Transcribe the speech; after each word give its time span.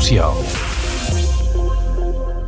Social. 0.00 0.34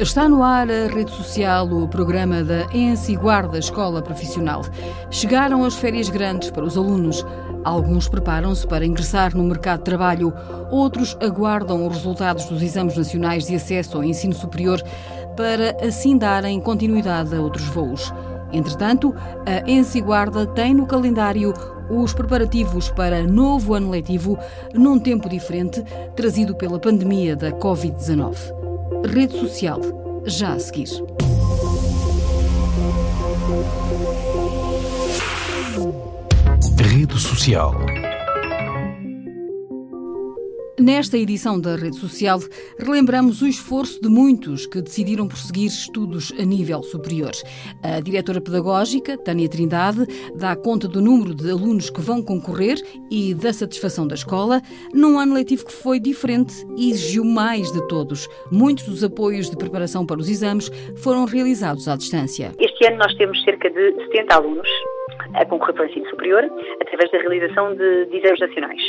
Está 0.01 0.27
no 0.27 0.43
ar 0.43 0.71
a 0.71 0.87
rede 0.87 1.11
social, 1.11 1.69
o 1.71 1.87
programa 1.87 2.43
da 2.43 2.67
ENSI 2.73 3.15
Guarda 3.15 3.59
Escola 3.59 4.01
Profissional. 4.01 4.63
Chegaram 5.11 5.63
as 5.63 5.75
férias 5.75 6.09
grandes 6.09 6.51
para 6.51 6.65
os 6.65 6.79
alunos. 6.79 7.27
Alguns 7.63 8.09
preparam-se 8.09 8.67
para 8.67 8.87
ingressar 8.87 9.37
no 9.37 9.45
mercado 9.45 9.81
de 9.81 9.85
trabalho, 9.85 10.33
outros 10.71 11.15
aguardam 11.21 11.87
os 11.87 11.99
resultados 11.99 12.47
dos 12.47 12.63
exames 12.63 12.97
nacionais 12.97 13.47
de 13.47 13.55
acesso 13.55 13.99
ao 13.99 14.05
ensino 14.05 14.33
superior 14.33 14.83
para 15.37 15.77
assim 15.87 16.17
darem 16.17 16.59
continuidade 16.59 17.37
a 17.37 17.41
outros 17.41 17.67
voos. 17.67 18.15
Entretanto, 18.51 19.15
a 19.45 19.71
ENSI 19.71 20.01
Guarda 20.01 20.47
tem 20.47 20.73
no 20.73 20.87
calendário 20.87 21.53
os 21.91 22.13
preparativos 22.13 22.91
para 22.91 23.23
novo 23.23 23.75
ano 23.75 23.91
letivo 23.91 24.39
num 24.75 24.99
tempo 24.99 25.29
diferente, 25.29 25.83
trazido 26.15 26.55
pela 26.55 26.79
pandemia 26.79 27.37
da 27.37 27.51
Covid-19. 27.53 28.37
Rede 29.07 29.39
social, 29.39 29.81
já 30.25 30.53
a 30.53 30.59
seguir. 30.59 30.89
Rede 36.79 37.19
social. 37.19 37.75
Nesta 40.81 41.19
edição 41.19 41.61
da 41.61 41.77
Rede 41.77 41.97
Social, 41.97 42.39
relembramos 42.79 43.43
o 43.43 43.47
esforço 43.47 44.01
de 44.01 44.09
muitos 44.09 44.65
que 44.65 44.81
decidiram 44.81 45.29
prosseguir 45.29 45.67
estudos 45.67 46.33
a 46.41 46.45
nível 46.45 46.83
superior. 46.83 47.31
A 47.83 48.01
diretora 48.01 48.41
pedagógica, 48.41 49.19
Tânia 49.19 49.51
Trindade, 49.51 50.07
dá 50.35 50.57
conta 50.57 50.89
do 50.89 51.03
número 51.03 51.35
de 51.35 51.51
alunos 51.51 51.91
que 51.91 52.01
vão 52.01 52.23
concorrer 52.23 52.79
e 53.11 53.35
da 53.35 53.53
satisfação 53.53 54.09
da 54.09 54.15
escola, 54.15 54.63
num 54.95 55.19
ano 55.19 55.35
letivo 55.35 55.67
que 55.67 55.73
foi 55.73 56.01
diferente 56.01 56.55
e 56.75 56.91
exigiu 56.91 57.25
mais 57.25 57.71
de 57.71 57.87
todos. 57.89 58.27
Muitos 58.51 58.89
dos 58.89 59.05
apoios 59.05 59.51
de 59.51 59.57
preparação 59.59 60.07
para 60.07 60.21
os 60.21 60.29
exames 60.31 60.71
foram 60.97 61.27
realizados 61.27 61.87
à 61.87 61.97
distância. 61.97 62.51
Este 62.59 62.87
ano 62.87 62.97
nós 62.97 63.15
temos 63.17 63.43
cerca 63.45 63.69
de 63.69 63.93
70 64.07 64.35
alunos 64.35 64.69
a 65.35 65.45
concorrer 65.45 65.75
para 65.75 65.85
o 65.85 65.89
ensino 65.89 66.09
superior 66.09 66.45
através 66.81 67.11
da 67.11 67.19
realização 67.19 67.75
de, 67.77 68.07
de 68.07 68.17
exames 68.17 68.41
nacionais. 68.41 68.83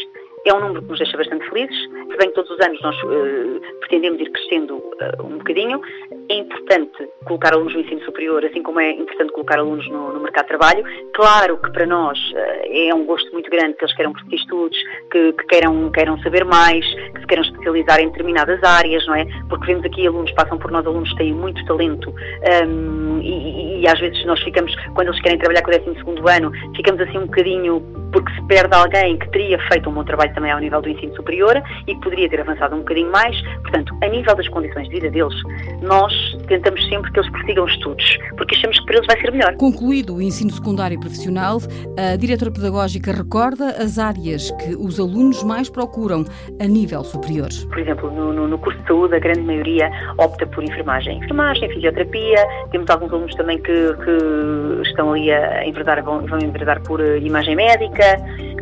É 0.46 0.54
um 0.54 0.60
número 0.60 0.82
que 0.82 0.90
nos 0.90 1.00
deixa 1.00 1.16
bastante 1.16 1.48
felizes, 1.50 1.78
se 1.78 2.18
bem 2.18 2.28
que 2.28 2.36
todos 2.36 2.52
os 2.52 2.60
anos 2.60 2.82
nós 2.82 2.96
uh, 3.04 3.62
pretendemos 3.80 4.20
ir 4.20 4.30
crescendo 4.30 4.76
uh, 4.76 5.24
um 5.26 5.38
bocadinho. 5.38 5.80
É 6.28 6.36
importante 6.36 7.10
colocar 7.26 7.54
alunos 7.54 7.74
no 7.74 7.80
ensino 7.80 8.02
superior, 8.04 8.44
assim 8.44 8.62
como 8.62 8.82
é 8.82 8.92
importante 8.92 9.32
colocar 9.32 9.60
alunos 9.60 9.88
no, 9.88 10.14
no 10.14 10.20
mercado 10.20 10.44
de 10.44 10.50
trabalho. 10.50 10.84
Claro 11.14 11.58
que 11.58 11.72
para 11.72 11.86
nós 11.86 12.20
uh, 12.34 12.68
é 12.70 12.94
um 12.94 13.06
gosto 13.06 13.32
muito 13.32 13.50
grande 13.50 13.76
que 13.76 13.86
eles 13.86 13.96
queiram 13.96 14.12
prosseguir 14.12 14.40
estudos, 14.40 14.78
que, 15.12 15.32
que, 15.32 15.46
queiram, 15.46 15.90
queiram 15.92 16.20
saber 16.20 16.44
mais, 16.44 16.86
que 16.86 17.22
se 17.22 17.28
queiram 17.28 17.44
especializar 17.44 18.02
em 18.02 18.08
determinadas 18.08 18.62
áreas, 18.64 19.06
não 19.08 19.16
é? 19.16 19.26
Porque 19.48 19.68
vemos 19.68 19.86
aqui 19.86 20.06
alunos, 20.06 20.32
passam 20.34 20.58
por 20.58 20.72
nós 20.72 20.86
alunos 20.86 21.10
que 21.12 21.20
têm 21.20 21.34
muito 21.34 21.64
talento 21.66 22.14
um, 22.68 23.22
e, 23.22 23.82
e, 23.82 23.88
às 23.88 24.00
vezes 24.00 24.26
nós 24.26 24.42
ficamos, 24.44 24.76
quando 24.94 25.08
eles 25.08 25.22
querem 25.22 25.38
trabalhar 25.38 25.62
com 25.62 25.72
o 25.72 26.16
12 26.16 26.38
ano, 26.38 26.52
ficamos 26.76 27.00
assim 27.00 27.18
um 27.18 27.26
bocadinho 27.26 28.03
porque 28.14 28.32
se 28.36 28.42
perde 28.44 28.74
alguém 28.74 29.18
que 29.18 29.30
teria 29.32 29.60
feito 29.68 29.90
um 29.90 29.94
bom 29.94 30.04
trabalho 30.04 30.34
também 30.34 30.52
ao 30.52 30.60
nível 30.60 30.82
do 30.82 30.88
ensino 30.88 31.14
superior 31.16 31.62
e 31.88 31.96
que 31.96 32.02
poderia 32.02 32.30
ter 32.30 32.40
avançado 32.42 32.76
um 32.76 32.80
bocadinho 32.80 33.12
mais. 33.12 33.36
Portanto, 33.62 33.94
a 34.02 34.08
nível 34.08 34.36
das 34.36 34.48
condições 34.48 34.88
de 34.88 34.94
vida 34.94 35.10
deles, 35.10 35.34
nós 35.82 36.14
tentamos 36.48 36.88
sempre 36.88 37.12
que 37.12 37.20
eles 37.20 37.32
prossigam 37.32 37.66
estudos, 37.66 38.18
porque 38.38 38.56
achamos 38.56 38.80
que 38.80 38.86
para 38.86 38.96
eles 38.98 39.08
vai 39.08 39.20
ser 39.20 39.32
melhor. 39.32 39.56
Concluído 39.56 40.16
o 40.16 40.22
ensino 40.22 40.52
secundário 40.52 40.96
e 40.96 41.00
profissional, 41.00 41.58
a 41.98 42.16
diretora 42.16 42.52
pedagógica 42.52 43.12
recorda 43.12 43.70
as 43.82 43.98
áreas 43.98 44.52
que 44.52 44.76
os 44.76 45.00
alunos 45.00 45.44
mais 45.44 45.70
procuram 45.70 46.24
a 46.62 46.66
nível 46.66 47.04
superior. 47.04 47.50
Por 47.70 47.80
exemplo, 47.80 48.12
no, 48.12 48.32
no, 48.32 48.48
no 48.48 48.58
curso 48.60 48.80
de 48.80 48.88
saúde, 48.88 49.16
a 49.16 49.20
grande 49.20 49.42
maioria 49.42 49.90
opta 50.18 50.46
por 50.46 50.64
enfermagem. 50.64 51.18
Enfermagem, 51.18 51.70
fisioterapia, 51.70 52.46
temos 52.72 52.90
alguns 52.90 53.12
alunos 53.12 53.36
também 53.36 53.58
que, 53.58 53.74
que 53.74 54.82
estão 54.88 55.14
ali 55.14 55.32
a 55.32 55.66
enverdar, 55.66 56.04
vão, 56.04 56.26
vão 56.28 56.40
enverdar 56.40 56.82
por 56.82 57.02
eh, 57.02 57.18
imagem 57.20 57.56
médica, 57.56 58.03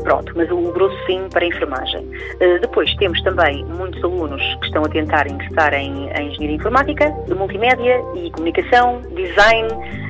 pronto, 0.03 0.33
mas 0.35 0.49
o 0.51 0.71
grosso 0.71 0.97
sim 1.05 1.27
para 1.31 1.45
a 1.45 1.47
enfermagem. 1.47 2.01
Uh, 2.01 2.59
depois 2.61 2.93
temos 2.95 3.21
também 3.23 3.63
muitos 3.65 4.03
alunos 4.03 4.41
que 4.59 4.65
estão 4.65 4.83
a 4.83 4.89
tentar 4.89 5.29
ingressar 5.29 5.73
em, 5.73 6.09
em 6.09 6.29
engenharia 6.29 6.55
informática, 6.55 7.09
multimédia 7.35 8.01
e 8.15 8.31
comunicação, 8.31 9.01
design, 9.15 9.67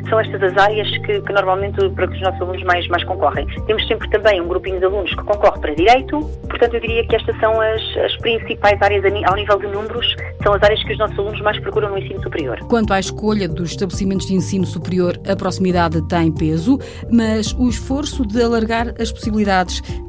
são 0.09 0.19
estas 0.19 0.41
as 0.43 0.57
áreas 0.57 0.89
que, 0.97 1.21
que, 1.21 1.33
normalmente 1.33 1.89
para 1.91 2.07
que 2.07 2.15
os 2.15 2.21
nossos 2.21 2.41
alunos 2.41 2.63
mais, 2.63 2.87
mais 2.87 3.03
concorrem. 3.03 3.45
Temos 3.65 3.87
sempre 3.87 4.09
também 4.09 4.41
um 4.41 4.47
grupinho 4.47 4.79
de 4.79 4.85
alunos 4.85 5.09
que 5.09 5.23
concorre 5.23 5.59
para 5.59 5.75
Direito, 5.75 6.19
portanto 6.49 6.73
eu 6.75 6.79
diria 6.81 7.05
que 7.05 7.15
estas 7.15 7.37
são 7.39 7.59
as, 7.59 7.81
as 7.97 8.15
principais 8.17 8.81
áreas 8.81 9.03
ao 9.05 9.35
nível 9.35 9.59
de 9.59 9.67
números, 9.67 10.15
são 10.43 10.53
as 10.53 10.63
áreas 10.63 10.83
que 10.83 10.93
os 10.93 10.99
nossos 10.99 11.17
alunos 11.17 11.41
mais 11.41 11.59
procuram 11.59 11.89
no 11.89 11.97
ensino 11.97 12.21
superior. 12.21 12.59
Quanto 12.67 12.93
à 12.93 12.99
escolha 12.99 13.47
dos 13.47 13.71
estabelecimentos 13.71 14.27
de 14.27 14.33
ensino 14.33 14.65
superior, 14.65 15.19
a 15.27 15.35
proximidade 15.35 16.01
tem 16.07 16.31
peso, 16.31 16.77
mas 17.09 17.53
o 17.53 17.69
esforço 17.69 18.25
de 18.25 18.41
alargar 18.41 18.93
as 18.99 19.11
possibilidades 19.11 19.20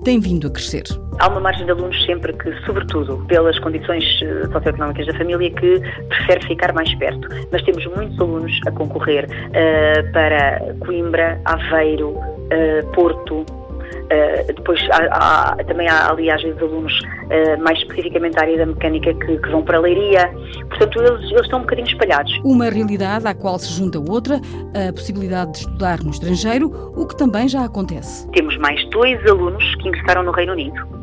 tem 0.05 0.21
vindo 0.21 0.47
a 0.47 0.51
crescer. 0.51 0.85
Há 1.19 1.29
uma 1.29 1.41
margem 1.41 1.65
de 1.65 1.71
alunos 1.71 2.05
sempre 2.05 2.33
que, 2.33 2.53
sobretudo 2.65 3.19
pelas 3.27 3.59
condições 3.59 4.05
eh, 4.23 4.47
socioeconómicas 4.51 5.07
da 5.07 5.15
família, 5.15 5.51
que 5.51 5.81
prefere 6.09 6.47
ficar 6.47 6.73
mais 6.73 6.93
perto. 6.97 7.29
Mas 7.53 7.63
temos 7.63 7.85
muitos 7.95 8.19
alunos 8.19 8.59
a 8.67 8.71
concorrer 8.73 9.27
uh, 9.27 10.13
para 10.13 10.75
Coimbra, 10.81 11.41
Aveiro, 11.45 12.11
uh, 12.11 12.87
Porto, 12.95 13.45
Uh, 13.93 14.53
depois 14.55 14.81
há, 14.91 15.53
há, 15.53 15.65
também 15.65 15.89
há 15.89 16.11
ali 16.11 16.31
às 16.31 16.43
vezes 16.43 16.61
alunos 16.61 16.93
uh, 17.01 17.63
mais 17.63 17.79
especificamente 17.79 18.35
da 18.35 18.43
área 18.43 18.59
da 18.59 18.67
mecânica 18.67 19.15
que, 19.15 19.39
que, 19.39 19.49
vão 19.51 19.63
para 19.63 19.79
a 19.79 19.81
leiria, 19.81 20.31
portanto 20.69 21.03
eles, 21.03 21.31
eles 21.31 21.43
estão 21.43 21.61
um 21.61 21.63
bocadinho 21.63 21.89
espalhados. 21.89 22.33
Uma 22.45 22.69
realidade 22.69 23.27
à 23.27 23.35
qual 23.35 23.59
se 23.59 23.73
junta 23.73 23.99
outra, 23.99 24.41
a 24.89 24.93
possibilidade 24.93 25.53
de 25.53 25.59
estudar 25.59 26.01
no 26.03 26.11
estrangeiro, 26.11 26.93
o 26.97 27.07
que 27.07 27.17
também 27.17 27.49
já 27.49 27.65
acontece. 27.65 28.29
Temos 28.33 28.57
mais 28.59 28.85
dois 28.91 29.25
alunos 29.27 29.75
que 29.77 29.89
ingressaram 29.89 30.23
no 30.23 30.33
Reino 30.33 30.53
Unido. 30.53 31.03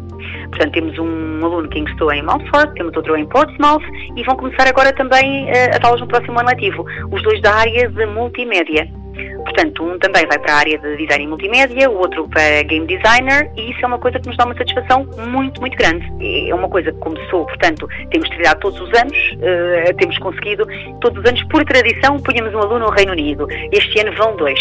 Portanto, 0.50 0.74
temos 0.74 0.98
um 0.98 1.46
aluno 1.46 1.70
que 1.70 1.80
ingressou 1.80 2.12
em 2.12 2.24
Mountford, 2.24 2.74
temos 2.74 2.96
outro 2.96 3.16
em 3.16 3.26
Portsmouth 3.28 3.84
e 4.16 4.24
vão 4.24 4.36
começar 4.36 4.68
agora 4.68 4.92
também 4.94 5.46
uh, 5.46 5.80
a 5.82 5.86
aulas 5.86 6.02
no 6.02 6.08
próximo 6.08 6.40
ano 6.40 6.50
letivo. 6.50 6.86
Os 7.12 7.22
dois 7.24 7.42
da 7.42 7.54
área 7.54 7.90
de 7.90 8.06
multimédia. 8.06 8.99
Portanto, 9.44 9.84
um 9.84 9.98
também 10.00 10.26
vai 10.28 10.40
para 10.40 10.54
a 10.54 10.58
área 10.58 10.78
de 10.78 10.98
design 10.98 11.24
e 11.24 11.28
multimédia, 11.28 11.90
o 11.90 11.98
outro 11.98 12.28
para 12.30 12.64
game 12.64 12.86
designer, 12.86 13.50
e 13.56 13.72
isso 13.72 13.80
é 13.84 13.88
uma 13.88 14.00
coisa 14.00 14.20
que 14.20 14.28
nos 14.28 14.38
dá 14.38 14.46
uma 14.46 14.56
satisfação 14.56 15.08
muito, 15.28 15.60
muito 15.62 15.78
grande. 15.78 16.06
É 16.50 16.54
uma 16.54 16.70
coisa 16.70 16.92
que 16.92 17.00
começou, 17.00 17.46
portanto, 17.46 17.88
temos 18.12 18.28
trabalhado 18.30 18.60
todos 18.60 18.80
os 18.80 18.94
anos, 18.94 19.18
uh, 19.34 19.96
temos 19.98 20.18
conseguido, 20.20 20.66
todos 21.02 21.20
os 21.20 21.26
anos, 21.26 21.44
por 21.46 21.64
tradição, 21.66 22.18
punhamos 22.20 22.54
um 22.54 22.60
aluno 22.60 22.86
no 22.86 22.92
Reino 22.92 23.12
Unido. 23.12 23.48
Este 23.72 24.00
ano 24.00 24.16
vão 24.16 24.36
dois. 24.36 24.60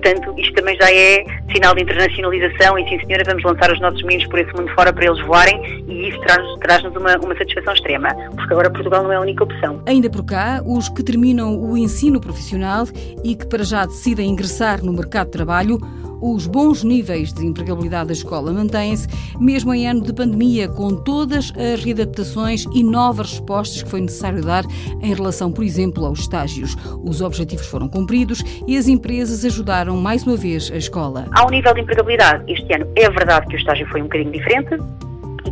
Portanto, 0.00 0.32
isto 0.38 0.54
também 0.54 0.76
já 0.76 0.90
é 0.90 1.24
sinal 1.52 1.74
de 1.74 1.82
internacionalização 1.82 2.78
e, 2.78 2.88
sim, 2.88 3.00
senhora, 3.04 3.24
vamos 3.26 3.42
lançar 3.42 3.72
os 3.72 3.80
nossos 3.80 4.00
meninos 4.02 4.26
por 4.28 4.38
esse 4.38 4.52
mundo 4.54 4.72
fora 4.74 4.92
para 4.92 5.06
eles 5.06 5.20
voarem 5.26 5.84
e 5.88 6.08
isso 6.08 6.20
traz-nos 6.20 6.58
traz 6.60 6.84
uma, 6.84 7.16
uma 7.16 7.36
satisfação 7.36 7.72
extrema, 7.72 8.14
porque 8.36 8.52
agora 8.52 8.70
Portugal 8.70 9.02
não 9.02 9.12
é 9.12 9.16
a 9.16 9.20
única 9.20 9.42
opção. 9.42 9.82
Ainda 9.86 10.08
por 10.08 10.24
cá, 10.24 10.62
os 10.64 10.88
que 10.88 11.02
terminam 11.02 11.58
o 11.58 11.76
ensino 11.76 12.20
profissional 12.20 12.86
e 13.24 13.34
que 13.34 13.46
para 13.46 13.64
já 13.64 13.86
decidem 13.86 14.30
ingressar 14.30 14.84
no 14.84 14.92
mercado 14.92 15.26
de 15.26 15.32
trabalho, 15.32 15.78
os 16.20 16.46
bons 16.46 16.84
níveis 16.84 17.32
de 17.32 17.44
empregabilidade 17.46 18.08
da 18.08 18.12
escola 18.12 18.52
mantêm-se, 18.52 19.08
mesmo 19.38 19.72
em 19.74 19.88
ano 19.88 20.02
de 20.02 20.12
pandemia, 20.12 20.68
com 20.68 20.94
todas 20.94 21.52
as 21.56 21.82
readaptações 21.82 22.64
e 22.72 22.82
novas 22.82 23.32
respostas 23.32 23.82
que 23.82 23.90
foi 23.90 24.00
necessário 24.00 24.42
dar 24.42 24.64
em 25.02 25.14
relação, 25.14 25.50
por 25.50 25.64
exemplo, 25.64 26.04
aos 26.04 26.20
estágios. 26.20 26.76
Os 27.02 27.20
objetivos 27.20 27.66
foram 27.66 27.88
cumpridos 27.88 28.42
e 28.66 28.76
as 28.76 28.88
empresas 28.88 29.44
ajudaram 29.44 29.96
mais 29.96 30.24
uma 30.24 30.36
vez 30.36 30.70
a 30.72 30.76
escola. 30.76 31.28
Ao 31.32 31.50
nível 31.50 31.74
de 31.74 31.80
empregabilidade, 31.80 32.44
este 32.52 32.72
ano 32.74 32.86
é 32.96 33.08
verdade 33.10 33.46
que 33.46 33.56
o 33.56 33.58
estágio 33.58 33.86
foi 33.88 34.00
um 34.00 34.04
bocadinho 34.04 34.32
diferente 34.32 34.78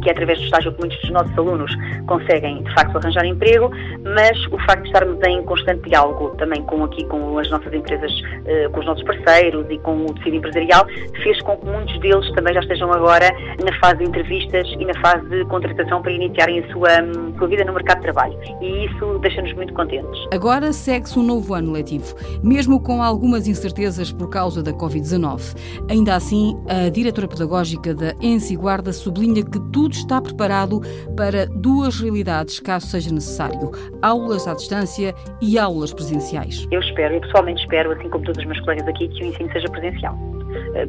que 0.07 0.11
é 0.11 0.13
através 0.13 0.39
do 0.39 0.45
estágio 0.45 0.73
que 0.73 0.79
muitos 0.79 1.01
dos 1.01 1.11
nossos 1.11 1.37
alunos 1.37 1.73
conseguem, 2.07 2.63
de 2.63 2.75
facto, 2.75 2.97
arranjar 2.97 3.27
emprego, 3.27 3.71
mas 4.05 4.47
o 4.53 4.59
facto 4.65 4.83
de 4.83 4.89
estarmos 4.89 5.19
em 5.27 5.43
constante 5.43 5.89
diálogo 5.89 6.31
também 6.37 6.63
com 6.63 6.85
aqui 6.85 7.05
com 7.07 7.37
as 7.39 7.51
nossas 7.51 7.73
empresas, 7.73 8.13
eh, 8.45 8.69
com 8.69 8.81
os 8.81 8.87
nossos 8.87 9.03
parceiros 9.03 9.67
e 9.69 9.79
com 9.79 10.07
o 10.07 10.15
tecido 10.15 10.37
empresarial, 10.37 10.87
fez 11.25 11.43
com 11.43 11.57
que 11.57 11.67
muitos 11.67 11.99
deles 11.99 12.31
também 12.35 12.55
já 12.55 12.61
estejam 12.61 12.93
agora 12.93 13.29
na 13.65 13.77
fase 13.81 13.99
de 13.99 14.05
entrevistas 14.05 14.69
e 14.79 14.85
na 14.85 14.95
fase 15.01 15.29
de 15.29 15.45
contratação 15.47 16.01
para 16.01 16.13
iniciarem 16.13 16.61
a 16.61 16.73
sua, 16.73 17.03
hum, 17.03 17.35
sua 17.37 17.49
vida 17.49 17.65
no 17.65 17.73
mercado 17.73 17.97
de 17.97 18.03
trabalho. 18.05 18.39
E 18.61 18.87
isso 18.87 19.19
deixa-nos 19.19 19.53
muito 19.55 19.75
contentes. 19.75 20.21
Agora 20.33 20.73
segue-se 20.73 21.19
um 21.19 21.25
novo 21.25 21.53
ano 21.53 21.73
letivo, 21.73 22.15
mesmo 22.45 22.81
com 22.81 23.03
algumas 23.03 23.49
incertezas 23.49 24.13
por 24.13 24.31
causa 24.31 24.63
da 24.63 24.73
Covid-19. 24.73 25.57
Ainda 25.91 26.15
assim, 26.15 26.57
a 26.69 26.89
diretora 26.91 27.27
pedagógica 27.27 27.93
da 27.93 28.15
ENSI 28.23 28.55
Guarda 28.55 28.93
sublinha 28.93 29.45
que 29.45 29.59
tudo 29.73 29.96
está 29.97 30.21
preparado 30.21 30.81
para 31.17 31.47
duas 31.47 32.01
realidades, 32.01 32.61
caso 32.61 32.87
seja 32.87 33.13
necessário: 33.13 33.71
aulas 34.03 34.47
à 34.47 34.55
distância 34.55 35.15
e 35.41 35.59
aulas 35.59 35.93
presenciais. 35.93 36.67
Eu 36.71 36.81
espero, 36.81 37.15
eu 37.15 37.21
pessoalmente 37.21 37.61
espero, 37.63 37.93
assim 37.93 38.09
como 38.09 38.25
todos 38.25 38.39
os 38.39 38.47
meus 38.47 38.61
colegas 38.61 38.87
aqui, 38.89 39.09
que 39.09 39.25
o 39.25 39.27
ensino 39.27 39.51
seja 39.53 39.69
presencial. 39.69 40.17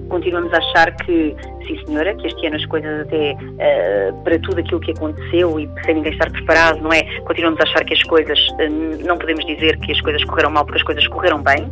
continuamos 0.10 0.54
a 0.54 0.58
achar 0.58 0.96
que, 0.98 1.36
sim 1.66 1.86
senhora, 1.86 2.16
que 2.16 2.28
este 2.28 2.48
ano 2.48 2.56
as 2.56 2.66
coisas 2.66 3.02
até 3.02 3.34
uh, 3.34 4.24
para 4.24 4.40
tudo 4.40 4.60
aquilo 4.60 4.80
que 4.80 4.92
aconteceu 4.92 5.60
e 5.60 5.70
sem 5.86 5.96
ninguém 5.96 6.14
estar 6.14 6.32
preparado, 6.32 6.82
não 6.82 6.92
é? 6.92 7.04
Continuamos 7.22 7.60
a 7.60 7.64
achar 7.64 7.84
que 7.84 7.94
as 7.94 8.04
coisas, 8.04 8.40
uh, 8.40 9.06
não 9.06 9.18
podemos 9.18 9.46
dizer 9.46 9.78
que 9.80 9.92
as 9.92 10.02
coisas 10.02 10.24
correram 10.26 10.52
mal 10.52 10.66
porque 10.66 10.80
as 10.80 10.84
coisas 10.84 11.08
correram 11.08 11.42
bem, 11.42 11.70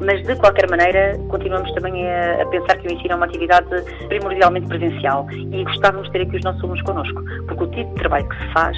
mas 0.00 0.22
de 0.22 0.36
qualquer 0.36 0.68
maneira 0.70 1.18
continuamos 1.28 1.70
também 1.72 2.06
a, 2.08 2.42
a, 2.42 2.46
pensar 2.46 2.76
que 2.78 2.88
o 2.88 2.92
ensino 2.92 3.12
é 3.12 3.16
uma 3.16 3.26
atividade 3.26 3.68
primordialmente 4.08 4.66
presencial 4.66 5.26
e 5.30 5.64
gostávamos 5.64 6.06
de 6.06 6.12
ter 6.12 6.22
aqui 6.22 6.36
os 6.36 6.42
nossos 6.42 6.62
alunos 6.62 6.82
connosco, 6.82 7.22
porque 7.46 7.64
o 7.64 7.66
tipo 7.68 7.90
de 7.90 7.96
trabalho 7.96 8.28
que 8.28 8.36
se 8.36 8.52
faz 8.52 8.76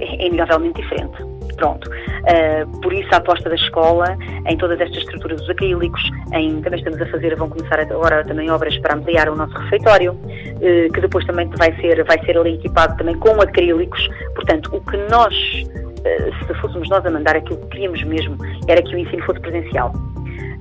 é 0.00 0.26
inegavelmente 0.26 0.80
diferente. 0.80 1.34
Pronto. 1.56 1.88
Uh, 1.88 2.80
por 2.80 2.92
isso 2.92 3.08
a 3.12 3.18
aposta 3.18 3.48
da 3.48 3.54
escola 3.54 4.16
em 4.46 4.56
todas 4.56 4.80
estas 4.80 4.98
estruturas 4.98 5.40
dos 5.40 5.50
acrílicos, 5.50 6.02
em, 6.32 6.60
também 6.62 6.78
estamos 6.78 7.00
a 7.00 7.06
fazer, 7.06 7.36
vão 7.36 7.48
começar 7.48 7.78
agora 7.78 8.24
também 8.24 8.50
obras 8.50 8.76
para 8.78 8.96
ampliar 8.96 9.28
o 9.28 9.36
nosso 9.36 9.56
refeitório, 9.58 10.12
uh, 10.12 10.92
que 10.92 11.00
depois 11.00 11.24
também 11.26 11.48
vai 11.56 11.72
ser, 11.80 12.02
vai 12.04 12.18
ser 12.24 12.36
ali 12.36 12.54
equipado 12.54 12.96
também 12.96 13.16
com 13.18 13.40
acrílicos. 13.40 14.08
Portanto, 14.34 14.74
o 14.74 14.80
que 14.80 14.96
nós, 15.08 15.34
uh, 15.34 16.46
se 16.46 16.54
fôssemos 16.60 16.88
nós 16.88 17.04
a 17.06 17.10
mandar 17.10 17.36
aquilo 17.36 17.58
que 17.60 17.66
queríamos 17.68 18.02
mesmo, 18.04 18.36
era 18.66 18.82
que 18.82 18.94
o 18.94 18.98
ensino 18.98 19.22
fosse 19.24 19.40
presencial. 19.40 19.92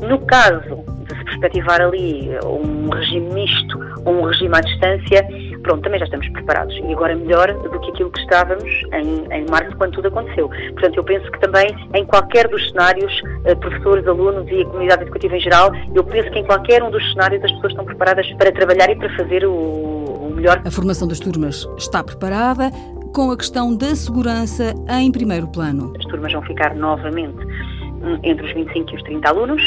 No 0.07 0.19
caso 0.25 0.83
de 1.07 1.17
se 1.17 1.25
perspectivar 1.25 1.81
ali 1.81 2.29
um 2.43 2.89
regime 2.89 3.33
misto 3.33 3.79
ou 4.05 4.13
um 4.13 4.23
regime 4.23 4.55
à 4.55 4.61
distância, 4.61 5.27
pronto, 5.61 5.81
também 5.81 5.99
já 5.99 6.05
estamos 6.05 6.27
preparados. 6.29 6.75
E 6.75 6.93
agora 6.93 7.15
melhor 7.15 7.53
do 7.53 7.79
que 7.79 7.89
aquilo 7.91 8.11
que 8.11 8.19
estávamos 8.19 8.69
em, 8.93 9.25
em 9.33 9.45
março, 9.49 9.75
quando 9.77 9.93
tudo 9.93 10.09
aconteceu. 10.09 10.49
Portanto, 10.49 10.97
eu 10.97 11.03
penso 11.03 11.31
que 11.31 11.39
também 11.39 11.67
em 11.93 12.05
qualquer 12.05 12.47
dos 12.47 12.69
cenários, 12.69 13.11
eh, 13.45 13.55
professores, 13.55 14.05
alunos 14.07 14.49
e 14.51 14.61
a 14.61 14.65
comunidade 14.65 15.03
educativa 15.03 15.37
em 15.37 15.39
geral, 15.39 15.71
eu 15.95 16.03
penso 16.03 16.29
que 16.31 16.39
em 16.39 16.45
qualquer 16.45 16.83
um 16.83 16.91
dos 16.91 17.03
cenários 17.11 17.43
as 17.43 17.51
pessoas 17.53 17.71
estão 17.71 17.85
preparadas 17.85 18.29
para 18.33 18.51
trabalhar 18.51 18.89
e 18.89 18.95
para 18.95 19.09
fazer 19.15 19.45
o, 19.45 19.53
o 19.53 20.33
melhor. 20.35 20.61
A 20.65 20.71
formação 20.71 21.07
das 21.07 21.19
turmas 21.19 21.67
está 21.77 22.03
preparada 22.03 22.71
com 23.13 23.29
a 23.29 23.37
questão 23.37 23.75
da 23.75 23.95
segurança 23.95 24.73
em 24.89 25.11
primeiro 25.11 25.47
plano. 25.47 25.93
As 25.97 26.05
turmas 26.05 26.33
vão 26.33 26.41
ficar 26.41 26.75
novamente 26.75 27.42
entre 28.23 28.45
os 28.45 28.53
25 28.53 28.91
e 28.91 28.95
os 28.95 29.03
30 29.03 29.29
alunos. 29.29 29.61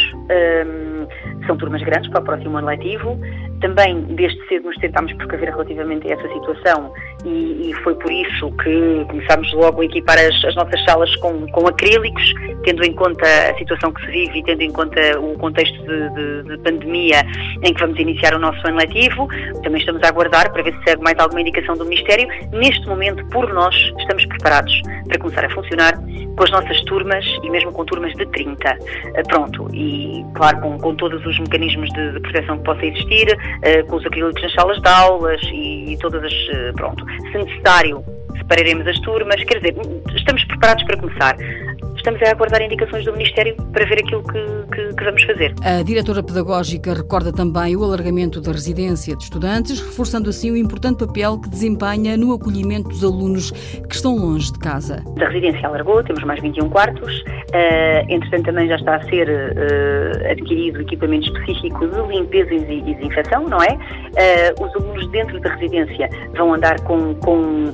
São 1.47 1.57
turmas 1.57 1.83
grandes 1.83 2.11
para 2.11 2.21
o 2.21 2.25
próximo 2.25 2.57
ano 2.57 2.67
letivo. 2.67 3.19
Também, 3.61 4.03
desde 4.15 4.47
cedo, 4.49 4.67
nos 4.67 4.77
tentámos 4.77 5.13
precaver 5.15 5.51
relativamente 5.51 6.11
a 6.11 6.15
essa 6.15 6.29
situação 6.29 6.93
e, 7.27 7.71
e 7.71 7.75
foi 7.83 7.95
por 7.97 8.11
isso 8.11 8.51
que 8.63 9.05
começámos 9.09 9.53
logo 9.55 9.83
a 9.83 9.85
equipar 9.85 10.19
as, 10.19 10.45
as, 10.45 10.55
nossas 10.55 10.83
salas 10.85 11.15
com, 11.17 11.47
com 11.49 11.67
acrílicos, 11.67 12.23
tendo 12.65 12.85
em 12.85 12.93
conta 12.93 13.27
a 13.27 13.59
situação 13.59 13.93
que 13.93 14.05
se 14.07 14.13
vive 14.13 14.39
e 14.39 14.45
tendo 14.45 14.63
em 14.63 14.71
conta 14.71 15.01
o 15.19 15.37
contexto 15.37 15.77
de, 15.83 16.11
de, 16.15 16.43
de 16.45 16.59
pandemia 16.63 17.23
em 17.63 17.75
que 17.75 17.81
vamos 17.81 17.99
iniciar 17.99 18.35
o 18.35 18.39
nosso 18.39 18.67
ano 18.67 18.79
letivo. 18.79 19.29
Também 19.63 19.81
estamos 19.81 20.03
a 20.03 20.09
aguardar 20.09 20.53
para 20.53 20.63
ver 20.63 20.75
se 20.75 20.85
segue 20.85 21.03
mais 21.03 21.19
alguma 21.19 21.41
indicação 21.41 21.77
do 21.77 21.85
Ministério. 21.85 22.29
Neste 22.53 22.87
momento, 22.87 23.25
por 23.27 23.53
nós, 23.53 23.75
estamos 23.99 24.25
preparados 24.27 24.81
para 25.09 25.19
começar 25.19 25.45
a 25.45 25.51
funcionar 25.51 25.95
com 26.37 26.45
as 26.45 26.51
nossas 26.51 26.81
turmas 26.83 27.25
e 27.43 27.51
mesmo 27.51 27.73
com 27.73 27.85
turmas 27.85 28.13
de 28.15 28.27
30. 28.27 28.69
Eh, 28.69 29.23
pronto, 29.29 29.69
e 29.73 30.25
claro, 30.35 30.61
com, 30.61 30.79
com 30.79 30.95
todos 30.95 31.25
os 31.25 31.39
mecanismos 31.41 31.89
de, 31.91 32.13
de 32.13 32.21
proteção 32.21 32.59
que 32.59 32.65
possa 32.65 32.85
existir, 32.85 33.29
uh, 33.33 33.87
com 33.87 33.97
os 33.97 34.07
acrílicos 34.07 34.43
nas 34.43 34.53
salas 34.53 34.81
de 34.81 34.89
aulas 34.89 35.41
e, 35.45 35.93
e 35.93 35.99
todas 35.99 36.23
as. 36.23 36.33
Uh, 36.33 36.75
pronto, 36.75 37.05
se 37.21 37.39
necessário, 37.39 38.05
separaremos 38.37 38.87
as 38.87 38.99
turmas. 39.01 39.43
Quer 39.45 39.61
dizer, 39.61 39.75
estamos 40.15 40.45
preparados 40.45 40.85
para 40.85 40.97
começar 40.97 41.37
estamos 42.07 42.23
a 42.23 42.31
aguardar 42.31 42.63
indicações 42.63 43.05
do 43.05 43.13
Ministério 43.13 43.57
para 43.73 43.85
ver 43.85 43.99
aquilo 43.99 44.23
que, 44.23 44.39
que, 44.73 44.95
que, 44.95 45.05
vamos 45.05 45.23
fazer. 45.25 45.53
A 45.65 45.83
diretora 45.83 46.23
pedagógica 46.23 46.95
recorda 46.95 47.33
também 47.33 47.75
o 47.75 47.83
alargamento 47.83 48.41
da 48.41 48.53
residência 48.53 49.17
de 49.17 49.25
estudantes, 49.25 49.81
reforçando 49.81 50.31
assim 50.31 50.53
o 50.53 50.57
importante 50.57 51.05
papel 51.05 51.41
que 51.41 51.49
desempenha 51.49 52.17
no 52.17 52.33
acolhimento 52.33 52.89
dos 52.91 53.03
alunos 53.03 53.51
que 53.51 53.95
estão 53.95 54.15
longe 54.15 54.53
de 54.53 54.59
casa. 54.61 55.03
A 55.21 55.25
residência 55.27 55.67
alargou, 55.67 56.01
temos 56.05 56.23
mais 56.23 56.41
21 56.41 56.69
quartos. 56.69 57.23
Uh, 57.23 58.07
entretanto, 58.09 58.45
também 58.45 58.69
já 58.69 58.77
está 58.77 58.97
a 58.97 59.03
ser 59.09 59.29
uh, 59.29 60.31
adquirido 60.31 60.83
equipamento 60.83 61.27
específico 61.27 61.89
de 61.89 62.01
limpeza 62.07 62.55
e 62.55 62.83
desinfecção, 62.83 63.49
não 63.49 63.59
é? 63.59 63.73
Uh, 63.75 64.65
os 64.65 64.75
alunos 64.77 65.11
dentro 65.11 65.41
da 65.41 65.53
residência 65.55 66.09
vão 66.37 66.55
andar 66.55 66.81
com, 66.83 67.15
com 67.17 67.73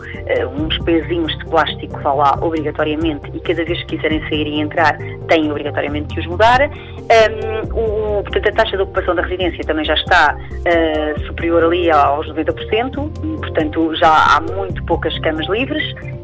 uns 0.58 0.78
pezinhos 0.84 1.36
de 1.38 1.44
plástico, 1.46 2.00
vá 2.00 2.12
lá, 2.14 2.38
obrigatoriamente, 2.40 3.30
e 3.34 3.40
cada 3.40 3.64
vez 3.64 3.78
que 3.80 3.96
quiserem 3.96 4.21
sair 4.28 4.46
e 4.46 4.60
entrar, 4.60 4.96
têm 5.28 5.50
obrigatoriamente 5.50 6.14
que 6.14 6.20
os 6.20 6.26
mudar. 6.26 6.60
Um, 6.62 8.18
o, 8.18 8.22
portanto, 8.22 8.48
a 8.48 8.52
taxa 8.52 8.76
de 8.76 8.82
ocupação 8.82 9.14
da 9.14 9.22
residência 9.22 9.62
também 9.64 9.84
já 9.84 9.94
está 9.94 10.36
uh, 10.36 11.26
superior 11.26 11.64
ali 11.64 11.90
aos 11.90 12.26
90%, 12.28 13.38
portanto, 13.38 13.94
já 13.96 14.36
há 14.36 14.40
muito 14.40 14.82
poucas 14.84 15.16
camas 15.20 15.46
livres. 15.48 15.82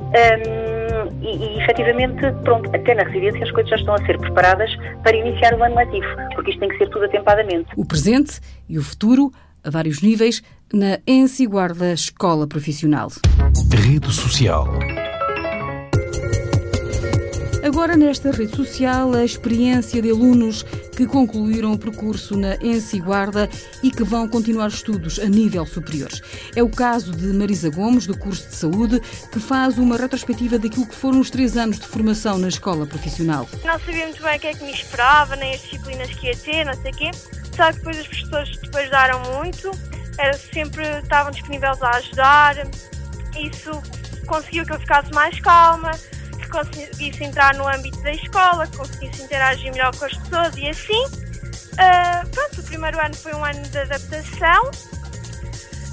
Um, 0.08 0.78
e, 1.22 1.36
e 1.36 1.62
efetivamente, 1.62 2.20
pronto, 2.44 2.68
até 2.74 2.94
na 2.94 3.02
residência 3.02 3.44
as 3.44 3.50
coisas 3.50 3.70
já 3.70 3.76
estão 3.76 3.94
a 3.94 4.06
ser 4.06 4.18
preparadas 4.18 4.70
para 5.02 5.16
iniciar 5.16 5.54
o 5.54 5.62
ano 5.62 5.76
letivo, 5.76 6.06
porque 6.34 6.50
isto 6.50 6.60
tem 6.60 6.68
que 6.68 6.78
ser 6.78 6.88
tudo 6.90 7.04
atempadamente. 7.04 7.68
O 7.76 7.84
presente 7.84 8.40
e 8.68 8.78
o 8.78 8.82
futuro, 8.82 9.30
a 9.64 9.70
vários 9.70 10.02
níveis, 10.02 10.42
na 10.72 10.98
ENSI 11.06 11.46
Guarda 11.46 11.92
Escola 11.92 12.46
Profissional. 12.46 13.08
Rede 13.72 14.12
Social 14.12 14.66
Agora, 17.68 17.98
nesta 17.98 18.30
rede 18.30 18.56
social, 18.56 19.12
a 19.12 19.22
experiência 19.22 20.00
de 20.00 20.10
alunos 20.10 20.62
que 20.96 21.06
concluíram 21.06 21.74
o 21.74 21.78
percurso 21.78 22.34
na 22.34 22.56
Guarda 23.04 23.46
e 23.82 23.90
que 23.90 24.02
vão 24.02 24.26
continuar 24.26 24.68
estudos 24.68 25.18
a 25.18 25.26
nível 25.26 25.66
superior. 25.66 26.08
É 26.56 26.62
o 26.62 26.70
caso 26.70 27.12
de 27.12 27.26
Marisa 27.26 27.68
Gomes, 27.68 28.06
do 28.06 28.16
curso 28.16 28.48
de 28.48 28.56
Saúde, 28.56 29.00
que 29.30 29.38
faz 29.38 29.76
uma 29.76 29.98
retrospectiva 29.98 30.58
daquilo 30.58 30.86
que 30.86 30.94
foram 30.94 31.20
os 31.20 31.28
três 31.28 31.58
anos 31.58 31.78
de 31.78 31.86
formação 31.86 32.38
na 32.38 32.48
escola 32.48 32.86
profissional. 32.86 33.46
Não 33.62 33.78
sabia 33.78 34.06
muito 34.06 34.22
bem 34.22 34.36
o 34.38 34.40
que 34.40 34.46
é 34.46 34.54
que 34.54 34.64
me 34.64 34.72
esperava, 34.72 35.36
nem 35.36 35.54
as 35.54 35.60
disciplinas 35.60 36.10
que 36.14 36.26
ia 36.28 36.36
ter, 36.38 36.64
não 36.64 36.74
sei 36.74 36.90
o 36.90 36.96
quê. 36.96 37.10
Só 37.54 37.70
que 37.70 37.78
depois 37.80 38.00
os 38.00 38.08
professores 38.08 38.58
depois 38.62 38.84
ajudaram 38.84 39.20
muito, 39.34 39.70
era, 40.18 40.32
sempre 40.32 40.84
estavam 41.02 41.30
disponíveis 41.32 41.82
a 41.82 41.90
ajudar. 41.90 42.56
Isso 43.38 43.82
conseguiu 44.26 44.64
que 44.64 44.72
eu 44.72 44.80
ficasse 44.80 45.12
mais 45.12 45.38
calma 45.40 45.90
conseguisse 46.48 47.24
entrar 47.24 47.54
no 47.54 47.66
âmbito 47.68 48.00
da 48.02 48.12
escola, 48.12 48.66
que 48.66 48.76
conseguisse 48.76 49.22
interagir 49.22 49.72
melhor 49.72 49.94
com 49.96 50.04
as 50.04 50.16
pessoas 50.16 50.56
e 50.56 50.68
assim. 50.68 51.04
Uh, 51.04 52.28
pronto, 52.30 52.60
o 52.60 52.64
primeiro 52.64 53.00
ano 53.00 53.14
foi 53.14 53.34
um 53.34 53.44
ano 53.44 53.62
de 53.62 53.78
adaptação. 53.78 54.70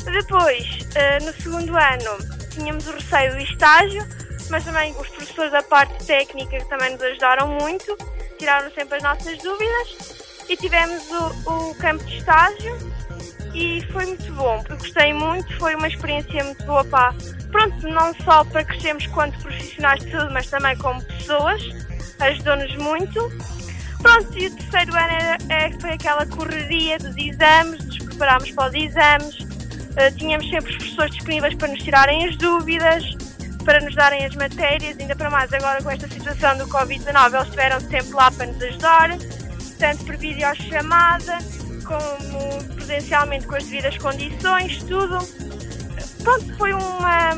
Depois, 0.06 0.66
uh, 0.66 1.26
no 1.26 1.34
segundo 1.42 1.76
ano, 1.76 2.18
tínhamos 2.52 2.88
o 2.88 2.92
receio 2.92 3.34
do 3.34 3.40
estágio, 3.40 4.06
mas 4.50 4.64
também 4.64 4.92
os 5.00 5.08
professores 5.10 5.52
da 5.52 5.64
parte 5.64 6.06
técnica 6.06 6.58
que 6.58 6.66
também 6.66 6.92
nos 6.92 7.02
ajudaram 7.02 7.48
muito, 7.48 7.98
tiraram 8.38 8.72
sempre 8.72 8.98
as 8.98 9.04
nossas 9.04 9.38
dúvidas. 9.40 10.16
E 10.48 10.56
tivemos 10.56 11.02
o, 11.10 11.70
o 11.70 11.76
campo 11.76 12.04
de 12.04 12.18
estágio 12.18 12.78
e 13.56 13.82
foi 13.94 14.06
muito 14.06 14.34
bom, 14.34 14.62
gostei 14.70 15.14
muito, 15.14 15.58
foi 15.58 15.76
uma 15.76 15.88
experiência 15.88 16.44
muito 16.44 16.64
boa 16.66 16.84
para, 16.84 17.16
pronto, 17.52 17.88
não 17.88 18.14
só 18.16 18.44
para 18.44 18.66
crescermos 18.66 19.08
quanto 19.08 19.40
profissionais 19.40 20.04
de 20.04 20.12
saúde, 20.12 20.34
mas 20.34 20.48
também 20.48 20.76
como 20.78 21.02
pessoas, 21.04 21.62
ajudou-nos 22.20 22.76
muito. 22.76 23.32
Pronto, 24.02 24.38
e 24.38 24.48
o 24.48 24.56
terceiro 24.56 24.94
ano 24.94 25.14
era, 25.14 25.38
é, 25.50 25.72
foi 25.80 25.92
aquela 25.92 26.26
correria 26.26 26.98
dos 27.00 27.16
exames, 27.16 27.84
nos 27.86 27.98
preparámos 28.00 28.52
para 28.52 28.70
os 28.70 28.76
exames, 28.76 29.40
uh, 29.40 30.16
tínhamos 30.18 30.50
sempre 30.50 30.72
os 30.72 30.78
professores 30.78 31.16
disponíveis 31.16 31.56
para 31.56 31.68
nos 31.70 31.82
tirarem 31.82 32.28
as 32.28 32.38
dúvidas, 32.38 33.04
para 33.64 33.80
nos 33.80 33.96
darem 33.96 34.26
as 34.26 34.36
matérias, 34.36 35.00
ainda 35.00 35.16
para 35.16 35.30
mais 35.30 35.52
agora 35.54 35.82
com 35.82 35.90
esta 35.90 36.08
situação 36.10 36.58
do 36.58 36.68
Covid-19, 36.68 37.34
eles 37.34 37.44
estiveram 37.44 37.80
sempre 37.80 38.14
lá 38.14 38.30
para 38.30 38.48
nos 38.48 38.62
ajudar, 38.62 39.18
tanto 39.80 40.06
por 40.06 40.18
videochamada, 40.18 41.38
como 41.86 42.64
presencialmente 42.76 43.48
com 43.48 43.56
as 43.56 43.64
devidas 43.64 43.98
condições, 43.98 44.84
tudo. 44.84 45.18
Pronto, 46.24 46.58
foi 46.58 46.74
uma, 46.74 47.34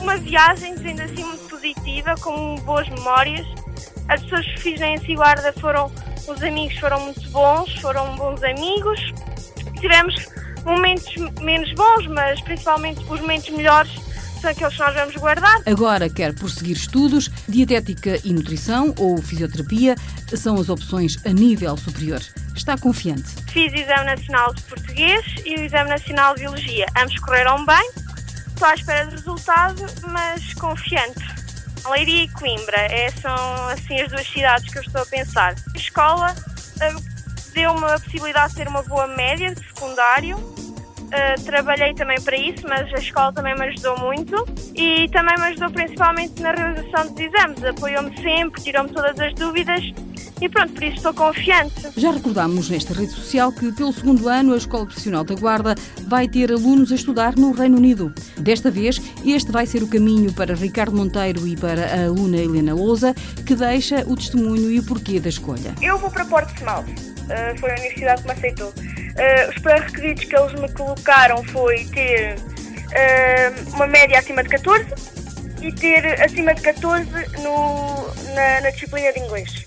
uma 0.00 0.16
viagem, 0.16 0.74
dizendo 0.74 1.02
assim, 1.02 1.24
muito 1.24 1.48
positiva, 1.48 2.14
com 2.20 2.56
boas 2.56 2.88
memórias. 2.88 3.46
As 4.08 4.20
pessoas 4.22 4.44
que 4.46 4.60
fiz 4.60 4.80
em 4.80 4.98
Ciguarda 4.98 5.52
foram, 5.54 5.90
os 6.28 6.42
amigos 6.42 6.76
foram 6.78 7.00
muito 7.00 7.30
bons, 7.30 7.72
foram 7.80 8.16
bons 8.16 8.42
amigos. 8.42 9.00
Tivemos 9.80 10.14
momentos 10.64 11.14
menos 11.40 11.72
bons, 11.74 12.06
mas 12.08 12.40
principalmente 12.42 13.00
os 13.00 13.20
momentos 13.20 13.50
melhores 13.50 13.92
são 14.42 14.50
aqueles 14.50 14.74
que 14.74 14.80
nós 14.80 14.94
vamos 14.94 15.16
guardar. 15.16 15.62
Agora 15.64 16.10
quer 16.10 16.34
prosseguir 16.34 16.76
estudos, 16.76 17.30
dietética 17.48 18.18
e 18.24 18.32
nutrição 18.32 18.92
ou 18.98 19.22
fisioterapia 19.22 19.94
são 20.36 20.58
as 20.60 20.68
opções 20.68 21.16
a 21.24 21.30
nível 21.30 21.76
superior. 21.76 22.20
Está 22.54 22.76
confiante? 22.76 23.28
Fiz 23.50 23.72
o 23.72 23.76
Exame 23.76 24.04
Nacional 24.04 24.52
de 24.52 24.62
Português 24.62 25.24
e 25.46 25.54
o 25.54 25.62
Exame 25.62 25.90
Nacional 25.90 26.34
de 26.34 26.40
Biologia. 26.40 26.86
Ambos 26.98 27.18
correram 27.20 27.64
bem. 27.64 27.90
Estou 28.48 28.68
à 28.68 28.74
espera 28.74 29.06
de 29.06 29.16
resultado, 29.16 29.86
mas 30.08 30.54
confiante. 30.54 31.20
Leiria 31.90 32.24
e 32.24 32.28
Coimbra 32.28 32.78
é, 32.78 33.10
são 33.10 33.68
assim 33.68 34.00
as 34.00 34.08
duas 34.08 34.26
cidades 34.26 34.72
que 34.72 34.78
eu 34.78 34.82
estou 34.82 35.02
a 35.02 35.06
pensar. 35.06 35.54
A 35.74 35.78
escola, 35.78 36.34
deu-me 37.54 37.84
a 37.84 37.98
possibilidade 37.98 38.50
de 38.50 38.56
ter 38.58 38.68
uma 38.68 38.82
boa 38.82 39.06
média 39.08 39.54
de 39.54 39.64
secundário. 39.66 40.51
Uh, 41.12 41.44
trabalhei 41.44 41.92
também 41.92 42.18
para 42.22 42.36
isso, 42.36 42.66
mas 42.66 42.90
a 42.94 42.96
escola 42.96 43.32
também 43.34 43.54
me 43.54 43.66
ajudou 43.66 43.98
muito 43.98 44.46
e 44.74 45.06
também 45.10 45.36
me 45.36 45.44
ajudou 45.48 45.70
principalmente 45.70 46.40
na 46.40 46.52
realização 46.52 47.12
dos 47.12 47.20
exames. 47.20 47.62
Apoiou-me 47.64 48.16
sempre, 48.22 48.62
tirou-me 48.62 48.88
todas 48.88 49.20
as 49.20 49.34
dúvidas 49.34 49.92
e 50.42 50.48
pronto, 50.48 50.72
por 50.72 50.82
isso 50.82 50.96
estou 50.96 51.14
confiante. 51.14 51.88
Já 51.96 52.10
recordámos 52.10 52.68
nesta 52.68 52.92
rede 52.92 53.12
social 53.12 53.52
que, 53.52 53.70
pelo 53.72 53.92
segundo 53.92 54.28
ano, 54.28 54.54
a 54.54 54.56
Escola 54.56 54.86
Profissional 54.86 55.22
da 55.22 55.36
Guarda 55.36 55.74
vai 56.08 56.26
ter 56.26 56.50
alunos 56.50 56.90
a 56.90 56.96
estudar 56.96 57.36
no 57.36 57.52
Reino 57.52 57.76
Unido. 57.76 58.12
Desta 58.38 58.70
vez, 58.70 59.00
este 59.24 59.52
vai 59.52 59.66
ser 59.66 59.84
o 59.84 59.88
caminho 59.88 60.32
para 60.32 60.54
Ricardo 60.54 60.96
Monteiro 60.96 61.46
e 61.46 61.56
para 61.56 61.94
a 61.94 62.06
aluna 62.06 62.38
Helena 62.38 62.74
Lousa, 62.74 63.14
que 63.46 63.54
deixa 63.54 64.04
o 64.08 64.16
testemunho 64.16 64.68
e 64.70 64.80
o 64.80 64.84
porquê 64.84 65.20
da 65.20 65.28
escolha. 65.28 65.74
Eu 65.80 65.96
vou 65.98 66.10
para 66.10 66.24
Portsmouth, 66.24 66.86
uh, 66.86 67.58
foi 67.60 67.70
a 67.70 67.74
universidade 67.74 68.22
que 68.22 68.28
me 68.28 68.34
aceitou. 68.34 68.72
Uh, 69.12 69.50
os 69.50 69.58
pré-requisitos 69.58 70.24
que 70.24 70.36
eles 70.36 70.52
me 70.58 70.72
colocaram 70.72 71.44
foi 71.44 71.84
ter 71.86 72.34
uh, 72.36 73.74
uma 73.74 73.86
média 73.86 74.18
acima 74.18 74.42
de 74.42 74.48
14 74.48 74.86
e 75.60 75.70
ter 75.72 76.20
acima 76.22 76.54
de 76.54 76.62
14 76.62 77.06
no, 77.42 78.34
na, 78.34 78.60
na 78.62 78.70
disciplina 78.70 79.12
de 79.12 79.20
inglês. 79.20 79.64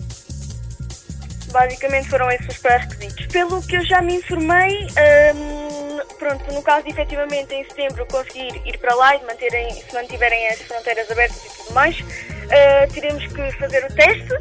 Basicamente 1.52 2.10
foram 2.10 2.30
esses 2.32 2.48
os 2.48 2.58
pré-requisitos. 2.58 3.28
Pelo 3.28 3.62
que 3.62 3.78
eu 3.78 3.86
já 3.86 4.02
me 4.02 4.16
informei, 4.16 4.88
hum, 5.36 6.00
pronto, 6.20 6.54
no 6.54 6.62
caso 6.62 6.84
de 6.84 6.92
efetivamente 6.92 7.54
em 7.54 7.64
setembro 7.66 8.06
conseguir 8.08 8.62
ir 8.66 8.78
para 8.80 8.94
lá 8.96 9.16
e 9.16 9.24
manterem, 9.26 9.72
se 9.72 9.94
mantiverem 9.94 10.48
as 10.50 10.60
fronteiras 10.64 11.10
abertas 11.10 11.38
e 11.38 11.58
tudo 11.58 11.74
mais, 11.74 11.98
uh, 12.00 12.94
teremos 12.94 13.26
que 13.28 13.52
fazer 13.54 13.86
o 13.86 13.94
teste 13.94 14.34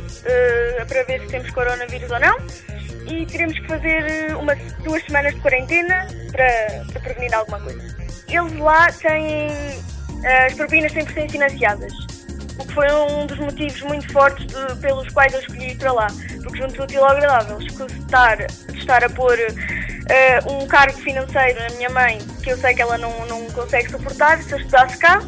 para 0.89 1.03
ver 1.05 1.21
se 1.21 1.27
temos 1.29 1.51
coronavírus 1.51 2.11
ou 2.11 2.19
não 2.19 2.37
e 3.07 3.27
teremos 3.27 3.59
que 3.59 3.67
fazer 3.67 4.37
uma, 4.37 4.55
duas 4.83 5.03
semanas 5.05 5.35
de 5.35 5.41
quarentena 5.41 6.07
para, 6.33 6.85
para 6.93 7.01
prevenir 7.01 7.35
alguma 7.35 7.61
coisa. 7.61 7.97
Eles 8.29 8.59
lá 8.59 8.91
têm 8.93 9.49
uh, 9.49 10.47
as 10.47 10.55
propinas 10.55 10.93
100% 10.93 11.31
financiadas 11.31 11.93
o 12.59 12.65
que 12.65 12.75
foi 12.75 12.87
um 12.93 13.27
dos 13.27 13.39
motivos 13.39 13.81
muito 13.83 14.11
fortes 14.13 14.47
de, 14.47 14.77
pelos 14.81 15.09
quais 15.11 15.33
eu 15.33 15.41
escolhi 15.41 15.73
ir 15.73 15.77
para 15.77 15.93
lá. 15.93 16.07
Porque 16.43 16.59
junto 16.59 16.83
útil 16.83 17.05
ao 17.05 17.11
agradável, 17.11 17.59
estar, 17.61 18.39
estar 18.75 19.05
a 19.05 19.09
pôr 19.11 19.37
uh, 19.39 20.53
um 20.53 20.67
cargo 20.67 20.99
financeiro 20.99 21.59
na 21.61 21.69
minha 21.77 21.91
mãe, 21.91 22.19
que 22.43 22.51
eu 22.51 22.57
sei 22.59 22.75
que 22.75 22.83
ela 22.83 22.99
não, 22.99 23.27
não 23.27 23.47
consegue 23.51 23.91
suportar, 23.91 24.41
se 24.43 24.53
eu 24.53 24.59
estudasse 24.59 24.99
cá, 24.99 25.21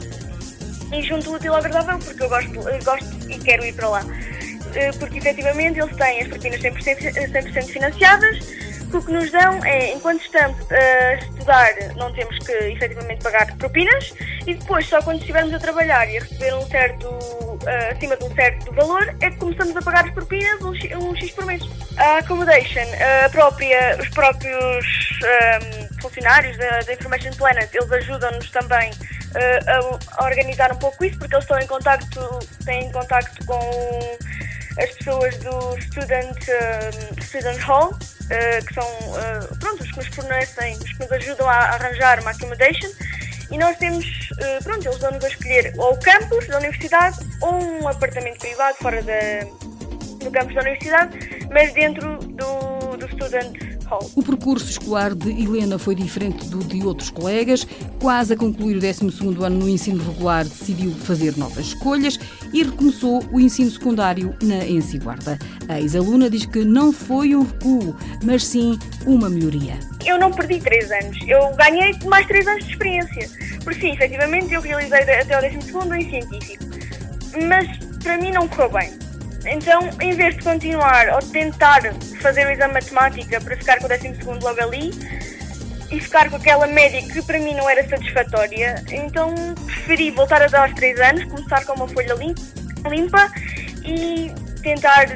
e 0.92 1.02
junto 1.02 1.32
útil 1.34 1.52
ao 1.52 1.58
agradável, 1.58 1.98
porque 1.98 2.22
eu 2.22 2.28
gosto, 2.28 2.68
eu 2.68 2.84
gosto 2.84 3.30
e 3.30 3.38
quero 3.38 3.64
ir 3.64 3.72
para 3.74 3.88
lá. 3.88 4.02
Uh, 4.76 4.98
porque 4.98 5.18
efetivamente 5.18 5.80
eles 5.80 5.96
têm 5.96 6.20
as 6.20 6.28
propinas 6.28 6.60
100%, 6.60 7.52
100 7.52 7.62
financiadas, 7.68 8.38
que 8.90 8.96
o 8.96 9.02
que 9.02 9.12
nos 9.12 9.30
dão 9.30 9.64
é, 9.64 9.92
enquanto 9.92 10.20
estamos 10.22 10.56
a 10.70 11.14
estudar, 11.14 11.72
não 11.96 12.12
temos 12.12 12.38
que 12.38 12.52
efetivamente 12.52 13.22
pagar 13.22 13.56
propinas 13.56 14.12
e 14.46 14.54
depois, 14.54 14.86
só 14.86 15.02
quando 15.02 15.20
estivermos 15.20 15.54
a 15.54 15.58
trabalhar 15.58 16.08
e 16.08 16.18
a 16.18 16.20
receber 16.20 16.54
um 16.54 16.66
certo, 16.66 17.08
uh, 17.08 17.92
acima 17.92 18.16
de 18.16 18.24
um 18.24 18.34
certo 18.34 18.72
valor, 18.72 19.14
é 19.20 19.30
que 19.30 19.36
começamos 19.36 19.76
a 19.76 19.82
pagar 19.82 20.04
as 20.04 20.12
propinas 20.12 20.60
um, 20.60 20.70
um 20.98 21.16
X 21.16 21.30
por 21.32 21.46
mês. 21.46 21.62
A 21.96 22.18
accommodation, 22.18 22.84
a 23.24 23.28
própria, 23.30 23.98
os 24.00 24.08
próprios 24.10 24.86
um, 25.22 25.26
ehm, 25.26 25.88
funcionários 26.00 26.56
da, 26.58 26.80
da, 26.80 26.92
Information 26.92 27.32
Planet, 27.32 27.74
eles 27.74 27.90
ajudam-nos 27.90 28.50
também 28.50 28.90
uh, 28.90 29.98
a, 30.18 30.22
a, 30.22 30.24
organizar 30.26 30.70
um 30.72 30.78
pouco 30.78 31.04
isso, 31.04 31.18
porque 31.18 31.34
eles 31.34 31.44
estão 31.44 31.58
em 31.58 31.66
contacto, 31.66 32.20
têm 32.64 32.92
contacto 32.92 33.44
com 33.46 34.16
as 34.78 34.90
pessoas 34.90 35.36
do 35.38 35.80
Student, 35.80 36.36
um, 36.48 37.22
student 37.22 37.58
Hall, 37.62 37.90
uh, 37.90 38.66
que 38.66 38.74
são 38.74 38.84
uh, 38.84 39.58
pronto, 39.58 39.82
os 39.82 39.90
que 39.90 39.96
nos 39.96 40.08
fornecem, 40.08 40.76
os 40.76 40.92
que 40.92 40.98
nos 41.00 41.12
ajudam 41.12 41.48
a 41.48 41.54
arranjar 41.54 42.20
uma 42.20 42.30
accommodation. 42.30 42.90
E 43.50 43.58
nós 43.58 43.76
temos, 43.78 44.04
uh, 44.04 44.64
pronto, 44.64 44.86
eles 44.86 44.98
dão-nos 44.98 45.24
a 45.24 45.28
escolher 45.28 45.72
ou 45.76 45.94
o 45.94 46.00
campus 46.00 46.46
da 46.48 46.58
universidade 46.58 47.18
ou 47.40 47.54
um 47.54 47.88
apartamento 47.88 48.38
privado 48.38 48.76
fora 48.78 49.02
da, 49.02 49.44
do 50.24 50.30
campus 50.30 50.54
da 50.54 50.60
universidade, 50.62 51.46
mas 51.50 51.72
dentro 51.72 52.18
do, 52.18 52.96
do 52.96 53.08
Student 53.12 53.75
o 54.14 54.22
percurso 54.22 54.70
escolar 54.70 55.14
de 55.14 55.30
Helena 55.30 55.78
foi 55.78 55.94
diferente 55.94 56.48
do 56.48 56.62
de 56.64 56.84
outros 56.84 57.10
colegas. 57.10 57.66
Quase 58.00 58.34
a 58.34 58.36
concluir 58.36 58.76
o 58.76 58.80
12 58.80 59.44
ano 59.44 59.58
no 59.58 59.68
ensino 59.68 60.02
regular, 60.02 60.44
decidiu 60.44 60.90
fazer 60.92 61.36
novas 61.36 61.66
escolhas 61.66 62.18
e 62.52 62.62
recomeçou 62.62 63.22
o 63.32 63.40
ensino 63.40 63.70
secundário 63.70 64.34
na 64.42 64.64
Ensiguarda. 64.64 65.38
A 65.68 65.80
ex-aluna 65.80 66.28
diz 66.28 66.46
que 66.46 66.64
não 66.64 66.92
foi 66.92 67.34
um 67.34 67.42
recuo, 67.42 67.96
mas 68.22 68.44
sim 68.44 68.78
uma 69.06 69.28
melhoria. 69.28 69.78
Eu 70.04 70.18
não 70.18 70.32
perdi 70.32 70.60
três 70.60 70.90
anos, 70.90 71.18
eu 71.26 71.54
ganhei 71.56 71.92
mais 72.04 72.26
três 72.26 72.46
anos 72.46 72.64
de 72.64 72.72
experiência. 72.72 73.28
Por 73.62 73.74
sim, 73.74 73.92
efetivamente, 73.92 74.52
eu 74.52 74.60
realizei 74.60 75.00
até 75.00 75.38
o 75.38 75.42
12 75.42 75.96
em 75.96 76.10
científico. 76.10 76.64
Mas 77.48 77.66
para 78.02 78.18
mim 78.18 78.30
não 78.30 78.46
correu 78.48 78.70
bem 78.70 79.05
então, 79.46 79.88
em 80.00 80.12
vez 80.14 80.36
de 80.36 80.42
continuar 80.42 81.08
ou 81.14 81.20
de 81.20 81.28
tentar 81.28 81.82
fazer 82.20 82.46
o 82.46 82.50
exame 82.50 82.74
de 82.74 82.74
matemática 82.74 83.40
para 83.40 83.56
ficar 83.56 83.78
com 83.78 83.86
o 83.86 83.88
12 83.88 84.40
logo 84.42 84.60
ali 84.60 84.90
e 85.90 86.00
ficar 86.00 86.28
com 86.28 86.36
aquela 86.36 86.66
média 86.66 87.00
que 87.02 87.22
para 87.22 87.38
mim 87.38 87.54
não 87.54 87.68
era 87.70 87.88
satisfatória, 87.88 88.82
então 88.90 89.32
preferi 89.66 90.10
voltar 90.10 90.42
a 90.42 90.46
dar 90.48 90.66
aos 90.66 90.74
3 90.74 91.00
anos, 91.00 91.24
começar 91.24 91.64
com 91.64 91.74
uma 91.74 91.88
folha 91.88 92.14
limpa 92.14 93.30
e 93.84 94.32
tentar. 94.62 95.14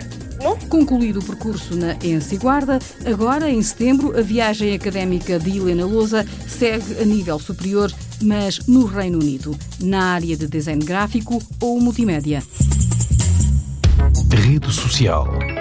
Concluído 0.71 1.19
o 1.19 1.25
percurso 1.25 1.77
na 1.77 1.97
ENSE 2.03 2.39
Guarda, 2.39 2.79
agora, 3.05 3.51
em 3.51 3.63
setembro, 3.63 4.19
a 4.19 4.23
viagem 4.23 4.75
académica 4.75 5.39
de 5.39 5.59
Helena 5.59 5.85
Lousa 5.85 6.27
segue 6.49 6.99
a 6.99 7.05
nível 7.05 7.39
superior, 7.39 7.93
mas 8.23 8.61
no 8.67 8.87
Reino 8.87 9.19
Unido, 9.19 9.55
na 9.81 10.15
área 10.15 10.35
de 10.35 10.47
design 10.47 10.83
gráfico 10.83 11.43
ou 11.61 11.79
multimédia. 11.79 12.43
Rede 14.33 14.71
Social. 14.71 15.60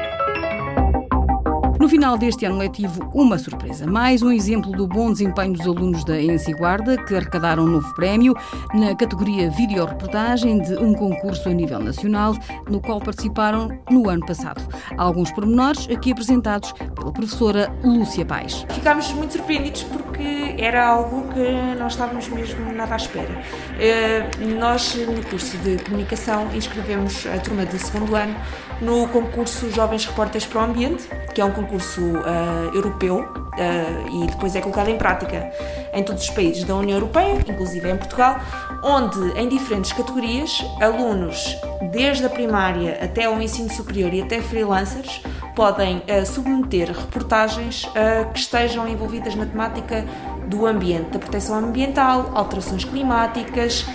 Final 1.89 2.19
deste 2.19 2.45
ano 2.45 2.59
letivo, 2.59 3.09
uma 3.15 3.39
surpresa. 3.39 3.87
Mais 3.87 4.21
um 4.21 4.31
exemplo 4.31 4.71
do 4.71 4.85
bom 4.85 5.11
desempenho 5.11 5.53
dos 5.53 5.65
alunos 5.65 6.05
da 6.05 6.21
ENSI 6.21 6.53
Guarda, 6.53 6.95
que 7.03 7.15
arrecadaram 7.15 7.63
um 7.63 7.67
novo 7.67 7.91
prémio 7.95 8.35
na 8.75 8.95
categoria 8.95 9.49
Videoreportagem 9.49 10.61
de 10.61 10.75
um 10.75 10.93
concurso 10.93 11.49
a 11.49 11.51
nível 11.51 11.79
nacional, 11.79 12.35
no 12.69 12.79
qual 12.79 12.99
participaram 12.99 13.75
no 13.89 14.07
ano 14.07 14.23
passado. 14.23 14.61
Alguns 14.99 15.31
pormenores 15.31 15.89
aqui 15.89 16.11
apresentados 16.11 16.73
pela 16.73 17.11
professora 17.11 17.73
Lúcia 17.83 18.23
Paes. 18.23 18.67
Ficámos 18.69 19.11
muito 19.13 19.33
surpreendidos 19.33 19.81
porque 19.81 20.55
era 20.59 20.85
algo 20.85 21.27
que 21.33 21.75
não 21.79 21.87
estávamos 21.87 22.29
mesmo 22.29 22.71
nada 22.71 22.93
à 22.93 22.97
espera. 22.97 23.41
Eh, 23.79 24.29
nós, 24.59 24.93
no 24.95 25.23
curso 25.27 25.57
de 25.57 25.83
comunicação, 25.83 26.49
inscrevemos 26.53 27.25
a 27.25 27.39
turma 27.39 27.65
de 27.65 27.79
segundo 27.79 28.15
ano 28.15 28.35
no 28.81 29.07
concurso 29.07 29.69
Jovens 29.71 30.05
Repórteres 30.05 30.45
para 30.45 30.61
o 30.61 30.65
Ambiente, 30.65 31.07
que 31.33 31.41
é 31.41 31.45
um 31.45 31.51
concurso 31.51 31.78
uh, 31.87 32.75
europeu 32.75 33.19
uh, 33.19 34.23
e 34.23 34.27
depois 34.27 34.55
é 34.55 34.61
colocado 34.61 34.89
em 34.89 34.97
prática 34.97 35.51
em 35.93 36.03
todos 36.03 36.23
os 36.23 36.29
países 36.29 36.63
da 36.63 36.75
União 36.75 36.97
Europeia, 36.97 37.43
inclusive 37.47 37.89
em 37.89 37.97
Portugal, 37.97 38.39
onde 38.83 39.19
em 39.39 39.47
diferentes 39.47 39.93
categorias, 39.93 40.63
alunos 40.81 41.57
desde 41.91 42.25
a 42.25 42.29
primária 42.29 42.99
até 43.01 43.25
ao 43.25 43.41
ensino 43.41 43.69
superior 43.69 44.13
e 44.13 44.21
até 44.21 44.41
freelancers 44.41 45.21
podem 45.55 45.97
uh, 45.97 46.25
submeter 46.25 46.91
reportagens 46.91 47.85
que 48.33 48.39
estejam 48.39 48.87
envolvidas 48.87 49.35
na 49.35 49.45
temática 49.45 50.05
do 50.47 50.65
ambiente, 50.65 51.11
da 51.11 51.19
proteção 51.19 51.57
ambiental, 51.57 52.31
alterações 52.33 52.83
climáticas, 52.83 53.85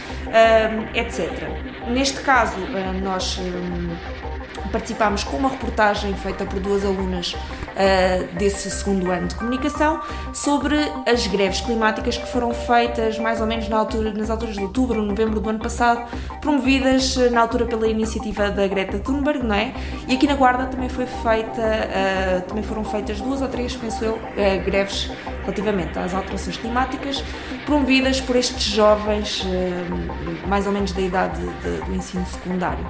etc. 0.95 1.31
Neste 1.88 2.21
caso, 2.21 2.57
nós 3.03 3.38
participámos 4.75 5.23
com 5.23 5.37
uma 5.37 5.50
reportagem 5.50 6.12
feita 6.14 6.45
por 6.45 6.59
duas 6.59 6.85
alunas 6.85 7.33
uh, 7.33 8.37
desse 8.37 8.69
segundo 8.69 9.09
ano 9.09 9.28
de 9.28 9.37
comunicação 9.37 10.00
sobre 10.33 10.76
as 11.07 11.28
greves 11.28 11.61
climáticas 11.61 12.19
que 12.19 12.26
foram 12.26 12.52
feitas 12.52 13.16
mais 13.16 13.40
ou 13.40 13.47
menos 13.47 13.69
na 13.69 13.76
altura, 13.76 14.12
nas 14.12 14.31
alturas 14.31 14.57
de 14.57 14.62
outubro, 14.62 15.00
novembro 15.00 15.38
do 15.38 15.49
ano 15.49 15.61
passado, 15.61 16.04
promovidas 16.40 17.16
uh, 17.16 17.31
na 17.31 17.43
altura 17.43 17.66
pela 17.66 17.87
iniciativa 17.87 18.50
da 18.50 18.66
Greta 18.66 18.99
Thunberg, 18.99 19.45
não 19.45 19.54
é? 19.54 19.73
E 20.09 20.14
aqui 20.16 20.26
na 20.26 20.35
Guarda 20.35 20.66
também 20.66 20.88
foi 20.88 21.07
feita, 21.07 21.62
uh, 21.62 22.43
também 22.49 22.64
foram 22.64 22.85
feitas 22.85 23.21
duas 23.21 23.40
ou 23.40 23.47
três, 23.47 23.76
penso 23.76 24.04
eu, 24.04 24.19
greves 24.64 25.09
relativamente 25.43 25.97
às 26.00 26.12
alterações 26.12 26.57
climáticas, 26.57 27.23
promovidas 27.64 28.21
por 28.21 28.35
estes 28.35 28.64
jovens 28.64 29.45
mais 30.49 30.66
ou 30.66 30.73
menos 30.73 30.90
da 30.90 31.00
idade 31.00 31.40
de, 31.40 31.85
do 31.85 31.95
ensino 31.95 32.26
secundário. 32.26 32.85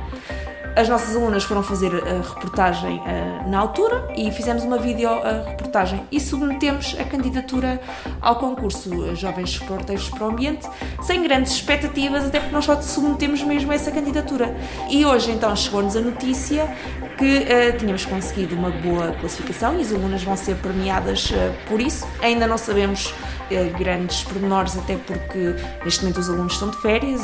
As 0.76 0.88
nossas 0.88 1.14
alunas 1.14 1.44
foram 1.44 1.62
fazer 1.62 1.92
a 1.94 2.20
reportagem 2.28 2.98
uh, 2.98 3.48
na 3.48 3.60
altura 3.60 4.08
e 4.16 4.30
fizemos 4.32 4.64
uma 4.64 4.76
vídeo 4.76 5.08
uh, 5.08 5.48
reportagem 5.48 6.02
e 6.10 6.18
submetemos 6.18 6.96
a 6.98 7.04
candidatura 7.04 7.80
ao 8.20 8.36
concurso 8.36 9.14
Jovens 9.14 9.56
Reporteiros 9.56 10.08
para 10.08 10.26
o 10.26 10.30
Ambiente 10.30 10.66
sem 11.00 11.22
grandes 11.22 11.52
expectativas, 11.52 12.24
até 12.24 12.40
porque 12.40 12.52
nós 12.52 12.64
só 12.64 12.80
submetemos 12.82 13.42
mesmo 13.44 13.72
essa 13.72 13.92
candidatura. 13.92 14.52
E 14.90 15.06
hoje 15.06 15.30
então 15.30 15.54
chegou-nos 15.54 15.96
a 15.96 16.00
notícia 16.00 16.68
que 17.16 17.38
uh, 17.38 17.78
tínhamos 17.78 18.04
conseguido 18.04 18.54
uma 18.54 18.70
boa 18.70 19.12
classificação 19.12 19.78
e 19.78 19.82
as 19.82 19.92
alunas 19.92 20.22
vão 20.22 20.36
ser 20.36 20.56
premiadas 20.56 21.30
uh, 21.30 21.34
por 21.68 21.80
isso. 21.80 22.06
Ainda 22.20 22.46
não 22.46 22.58
sabemos 22.58 23.06
uh, 23.10 23.78
grandes 23.78 24.22
pormenores, 24.24 24.76
até 24.76 24.96
porque 24.96 25.54
neste 25.84 26.00
momento 26.02 26.18
os 26.18 26.28
alunos 26.28 26.54
estão 26.54 26.70
de 26.70 26.76
férias, 26.78 27.20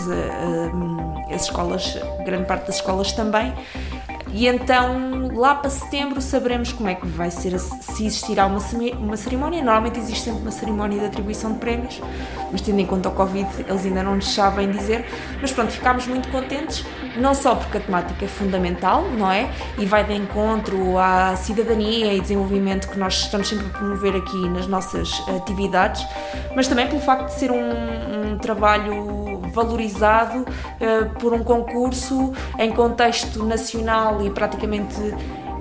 as 1.33 1.43
escolas, 1.43 1.99
grande 2.25 2.47
parte 2.47 2.67
das 2.67 2.77
escolas 2.77 3.13
também. 3.13 3.53
E 4.33 4.47
então, 4.47 5.29
lá 5.35 5.57
para 5.57 5.71
setembro, 5.71 6.21
saberemos 6.21 6.73
como 6.73 6.89
é 6.89 6.95
que 6.95 7.05
vai 7.05 7.31
ser, 7.31 7.59
se 7.59 8.07
existirá 8.07 8.47
uma, 8.47 8.61
uma 8.99 9.17
cerimónia. 9.17 9.61
Normalmente 9.61 9.99
existe 9.99 10.25
sempre 10.25 10.43
uma 10.43 10.53
cerimónia 10.53 11.01
de 11.01 11.07
atribuição 11.07 11.53
de 11.53 11.59
prémios, 11.59 12.01
mas 12.53 12.61
tendo 12.61 12.79
em 12.79 12.87
conta 12.87 13.09
o 13.09 13.13
Covid, 13.13 13.49
eles 13.67 13.85
ainda 13.85 14.05
não 14.05 14.15
nos 14.15 14.33
sabem 14.33 14.71
dizer. 14.71 15.05
Mas 15.41 15.51
pronto, 15.51 15.73
ficámos 15.73 16.07
muito 16.07 16.29
contentes, 16.29 16.85
não 17.17 17.35
só 17.35 17.55
porque 17.55 17.79
a 17.79 17.81
temática 17.81 18.25
é 18.25 18.29
fundamental, 18.29 19.03
não 19.03 19.31
é? 19.31 19.51
E 19.79 19.87
vai 19.87 20.05
de 20.05 20.15
encontro 20.15 20.99
à 20.99 21.35
cidadania 21.37 22.13
e 22.15 22.21
desenvolvimento 22.21 22.89
que 22.89 22.99
nós 22.99 23.15
estamos 23.15 23.49
sempre 23.49 23.67
a 23.67 23.71
promover 23.71 24.17
aqui 24.17 24.49
nas 24.49 24.67
nossas 24.67 25.11
atividades, 25.29 26.07
mas 26.55 26.69
também 26.69 26.87
pelo 26.87 27.01
facto 27.01 27.27
de 27.27 27.35
ser 27.35 27.51
um, 27.51 28.33
um 28.33 28.39
trabalho 28.39 29.41
valorizado 29.53 30.41
uh, 30.41 31.11
por 31.19 31.33
um 31.33 31.43
concurso 31.43 32.33
em 32.59 32.71
contexto 32.71 33.45
nacional 33.45 34.25
e 34.25 34.31
praticamente 34.31 34.95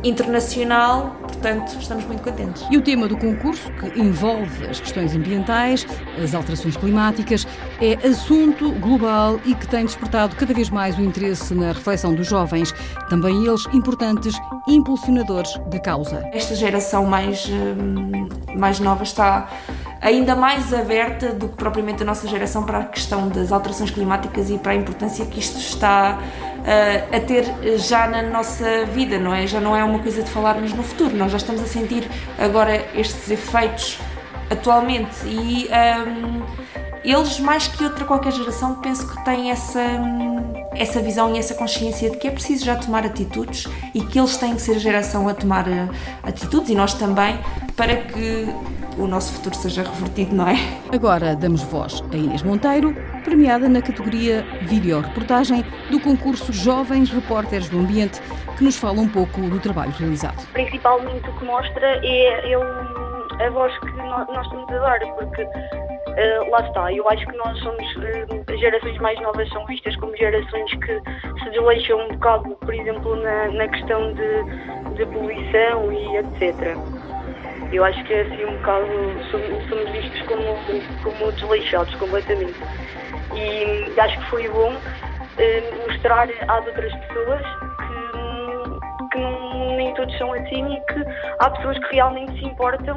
internacional, 0.03 1.15
portanto, 1.39 1.77
estamos 1.79 2.05
muito 2.05 2.21
contentes. 2.21 2.65
E 2.69 2.77
o 2.77 2.81
tema 2.81 3.07
do 3.07 3.17
concurso, 3.17 3.71
que 3.71 3.99
envolve 3.99 4.67
as 4.67 4.79
questões 4.79 5.15
ambientais, 5.15 5.87
as 6.21 6.35
alterações 6.35 6.75
climáticas, 6.75 7.47
é 7.81 7.93
assunto 8.07 8.71
global 8.73 9.39
e 9.45 9.55
que 9.55 9.67
tem 9.67 9.85
despertado 9.85 10.35
cada 10.35 10.53
vez 10.53 10.69
mais 10.69 10.97
o 10.97 11.01
interesse 11.01 11.53
na 11.55 11.71
reflexão 11.71 12.13
dos 12.13 12.27
jovens, 12.27 12.73
também 13.09 13.45
eles 13.45 13.65
importantes 13.73 14.35
impulsionadores 14.67 15.57
da 15.71 15.79
causa. 15.79 16.27
Esta 16.33 16.53
geração 16.55 17.05
mais, 17.05 17.47
hum, 17.47 18.27
mais 18.55 18.79
nova 18.79 19.03
está 19.03 19.47
ainda 20.01 20.35
mais 20.35 20.73
aberta 20.73 21.33
do 21.33 21.47
que 21.47 21.55
propriamente 21.55 22.03
a 22.03 22.05
nossa 22.05 22.27
geração 22.27 22.63
para 22.63 22.79
a 22.79 22.85
questão 22.85 23.27
das 23.29 23.51
alterações 23.51 23.91
climáticas 23.91 24.49
e 24.49 24.57
para 24.57 24.73
a 24.73 24.75
importância 24.75 25.25
que 25.25 25.39
isto 25.39 25.57
está 25.57 26.19
uh, 26.59 27.15
a 27.15 27.19
ter 27.19 27.45
já 27.77 28.07
na 28.07 28.21
nossa 28.21 28.85
vida, 28.85 29.17
não 29.17 29.33
é? 29.33 29.47
Já 29.47 29.59
não 29.59 29.75
é 29.75 29.83
uma 29.83 29.99
coisa 29.99 30.23
de 30.23 30.29
falarmos 30.29 30.73
no 30.73 30.83
futuro, 30.83 31.15
nós 31.15 31.31
já 31.31 31.37
estamos 31.37 31.61
a 31.61 31.67
sentir 31.67 32.09
agora 32.37 32.85
estes 32.95 33.29
efeitos 33.29 33.99
atualmente 34.49 35.25
e 35.25 35.69
um, 36.07 36.41
eles, 37.03 37.39
mais 37.39 37.67
que 37.67 37.83
outra 37.83 38.03
qualquer 38.03 38.33
geração, 38.33 38.75
penso 38.75 39.07
que 39.07 39.23
têm 39.23 39.51
essa, 39.51 39.81
essa 40.73 40.99
visão 41.01 41.33
e 41.33 41.39
essa 41.39 41.55
consciência 41.55 42.09
de 42.09 42.17
que 42.17 42.27
é 42.27 42.31
preciso 42.31 42.65
já 42.65 42.75
tomar 42.75 43.05
atitudes 43.05 43.67
e 43.93 44.01
que 44.01 44.19
eles 44.19 44.35
têm 44.37 44.55
que 44.55 44.61
ser 44.61 44.73
a 44.73 44.79
geração 44.79 45.27
a 45.27 45.33
tomar 45.33 45.67
eh, 45.67 45.87
atitudes 46.23 46.69
e 46.69 46.75
nós 46.75 46.93
também 46.93 47.39
para 47.75 47.95
que 47.95 48.53
o 48.99 49.07
nosso 49.07 49.33
futuro 49.33 49.55
seja 49.55 49.83
revertido, 49.83 50.35
não 50.35 50.47
é? 50.47 50.55
Agora 50.93 51.35
damos 51.35 51.63
voz 51.63 52.03
a 52.11 52.15
Inês 52.15 52.43
Monteiro, 52.43 52.93
premiada 53.23 53.69
na 53.69 53.81
categoria 53.81 54.43
Videoreportagem 54.63 55.63
do 55.89 55.99
concurso 55.99 56.51
Jovens 56.51 57.09
Repórteres 57.09 57.69
do 57.69 57.79
Ambiente, 57.79 58.21
que 58.57 58.63
nos 58.63 58.77
fala 58.77 58.99
um 58.99 59.07
pouco 59.07 59.39
do 59.41 59.59
trabalho 59.59 59.91
realizado. 59.91 60.45
Principalmente 60.51 61.29
o 61.29 61.33
que 61.39 61.45
mostra 61.45 61.99
é, 62.03 62.51
é 62.51 63.45
a 63.45 63.49
voz 63.51 63.77
que 63.79 63.91
nós, 63.93 64.27
nós 64.27 64.45
estamos 64.45 64.69
a 64.69 64.79
dar, 64.79 64.99
porque 65.15 65.47
Uh, 66.09 66.49
lá 66.49 66.59
está, 66.67 66.91
eu 66.91 67.07
acho 67.07 67.25
que 67.25 67.37
nós 67.37 67.57
somos, 67.59 67.95
uh, 67.95 68.51
as 68.51 68.59
gerações 68.59 68.97
mais 68.97 69.17
novas 69.21 69.47
são 69.49 69.65
vistas 69.67 69.95
como 69.97 70.13
gerações 70.17 70.69
que 70.73 71.01
se 71.41 71.49
desleixam 71.51 71.97
um 71.97 72.09
bocado, 72.09 72.57
por 72.57 72.73
exemplo, 72.73 73.15
na, 73.15 73.47
na 73.53 73.67
questão 73.69 74.13
de, 74.13 74.95
de 74.95 75.05
poluição 75.05 75.93
e 75.93 76.17
etc. 76.17 76.75
Eu 77.71 77.83
acho 77.85 78.03
que 78.03 78.13
é 78.13 78.21
assim 78.21 78.45
um 78.45 78.57
bocado, 78.57 78.87
somos, 79.31 79.69
somos 79.69 79.89
vistos 79.91 80.21
como, 80.23 80.43
como 81.03 81.31
desleixados 81.31 81.93
completamente. 81.95 82.59
E 83.35 83.99
acho 83.99 84.17
que 84.19 84.25
foi 84.29 84.49
bom 84.49 84.73
uh, 84.73 85.87
mostrar 85.87 86.27
às 86.47 86.65
outras 86.65 86.93
pessoas 86.93 87.41
que, 87.77 89.09
que 89.11 89.75
nem 89.77 89.93
todos 89.93 90.17
são 90.17 90.33
assim 90.33 90.73
e 90.73 90.81
que 90.81 91.05
há 91.39 91.49
pessoas 91.51 91.77
que 91.79 91.95
realmente 91.95 92.39
se 92.39 92.45
importam 92.45 92.95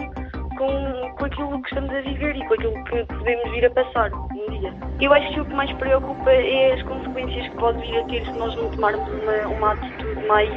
com, 0.57 1.15
com 1.17 1.25
aquilo 1.25 1.63
que 1.63 1.69
estamos 1.69 1.95
a 1.95 2.01
viver 2.01 2.37
e 2.37 2.47
com 2.47 2.55
aquilo 2.55 2.85
que 2.85 3.05
podemos 3.05 3.51
vir 3.51 3.67
a 3.67 3.71
passar 3.71 4.13
um 4.13 4.51
dia. 4.51 4.73
Eu 5.01 5.13
acho 5.13 5.33
que 5.35 5.41
o 5.41 5.45
que 5.45 5.55
mais 5.55 5.73
preocupa 5.75 6.31
é 6.31 6.75
as 6.75 6.83
consequências 6.83 7.49
que 7.49 7.57
pode 7.57 7.81
vir 7.81 7.99
a 7.99 8.05
ter 8.05 8.25
se 8.25 8.33
nós 8.33 8.55
não 8.57 8.71
tomarmos 8.71 9.09
uma, 9.09 9.49
uma 9.49 9.73
atitude 9.73 10.27
mais, 10.27 10.51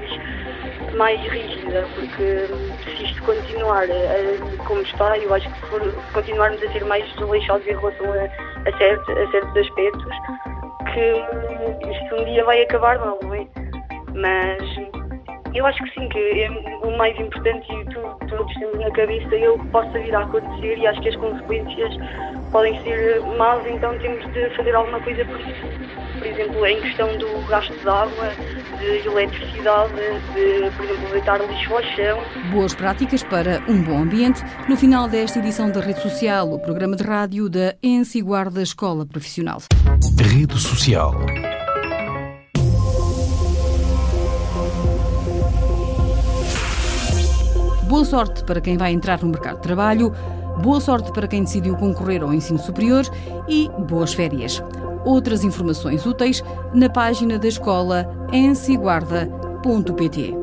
mais 0.95 1.19
rígida, 1.21 1.85
porque 1.95 2.47
se 2.83 3.03
isto 3.03 3.23
continuar 3.23 3.83
a, 3.83 4.65
como 4.65 4.81
está, 4.81 5.17
eu 5.17 5.33
acho 5.33 5.49
que 5.49 5.59
se, 5.59 6.11
continuarmos 6.13 6.61
a 6.63 6.71
ser 6.71 6.85
mais 6.85 7.05
desleixados 7.13 7.65
em 7.67 7.75
relação 7.75 8.11
a, 8.11 8.69
a, 8.69 8.77
certo, 8.77 9.11
a 9.11 9.31
certos 9.31 9.57
aspectos, 9.57 10.15
que 10.93 11.91
isto 11.91 12.15
um 12.15 12.25
dia 12.25 12.43
vai 12.45 12.61
acabar 12.63 12.97
mal, 12.99 13.19
não 13.23 13.33
é? 13.33 13.45
Mas 14.13 14.95
eu 15.53 15.65
acho 15.65 15.81
que 15.83 15.93
sim, 15.93 16.09
que 16.09 16.19
é 16.19 16.49
o 16.85 16.97
mais 16.97 17.17
importante 17.19 17.71
e 17.71 17.85
tu, 17.85 18.27
todos 18.27 18.53
temos 18.55 18.79
na 18.79 18.91
cabeça 18.91 19.35
é 19.35 19.49
o 19.49 19.57
que 19.57 19.67
possa 19.67 19.99
vir 19.99 20.13
a 20.15 20.19
acontecer 20.19 20.77
e 20.77 20.87
acho 20.87 21.01
que 21.01 21.09
as 21.09 21.15
consequências 21.15 21.97
podem 22.51 22.81
ser 22.83 23.21
más, 23.37 23.65
então 23.67 23.97
temos 23.99 24.31
de 24.33 24.49
fazer 24.51 24.75
alguma 24.75 24.99
coisa 25.01 25.23
por 25.25 25.39
isso. 25.39 25.74
Por 26.25 26.31
exemplo, 26.31 26.65
em 26.65 26.81
questão 26.81 27.17
do 27.19 27.47
gasto 27.47 27.71
de 27.71 27.87
água, 27.87 28.31
de 28.79 29.07
eletricidade, 29.07 29.93
de, 30.33 30.71
por 30.75 30.83
exemplo, 30.83 31.09
deitar 31.11 31.39
lixo 31.39 31.71
ao 31.71 31.83
chão. 31.83 32.19
Boas 32.51 32.73
práticas 32.73 33.21
para 33.21 33.61
um 33.69 33.79
bom 33.83 33.99
ambiente. 33.99 34.41
No 34.67 34.75
final 34.75 35.07
desta 35.07 35.37
edição 35.37 35.69
da 35.69 35.79
Rede 35.79 36.01
Social, 36.01 36.51
o 36.51 36.57
programa 36.57 36.95
de 36.95 37.03
rádio 37.03 37.47
da 37.47 37.75
ENSI 37.83 38.23
Guarda 38.23 38.63
Escola 38.63 39.05
Profissional. 39.05 39.59
Rede 40.19 40.59
Social 40.59 41.13
Boa 47.87 48.03
sorte 48.03 48.43
para 48.45 48.59
quem 48.59 48.77
vai 48.77 48.91
entrar 48.91 49.21
no 49.21 49.29
mercado 49.29 49.57
de 49.57 49.61
trabalho, 49.61 50.11
boa 50.63 50.81
sorte 50.81 51.11
para 51.11 51.27
quem 51.27 51.43
decidiu 51.43 51.75
concorrer 51.75 52.23
ao 52.23 52.33
ensino 52.33 52.57
superior 52.57 53.03
e 53.47 53.69
boas 53.87 54.11
férias. 54.15 54.59
Outras 55.05 55.43
informações 55.43 56.05
úteis 56.05 56.43
na 56.73 56.89
página 56.89 57.37
da 57.37 57.47
escola 57.47 58.09
ensiguarda.pt. 58.33 60.33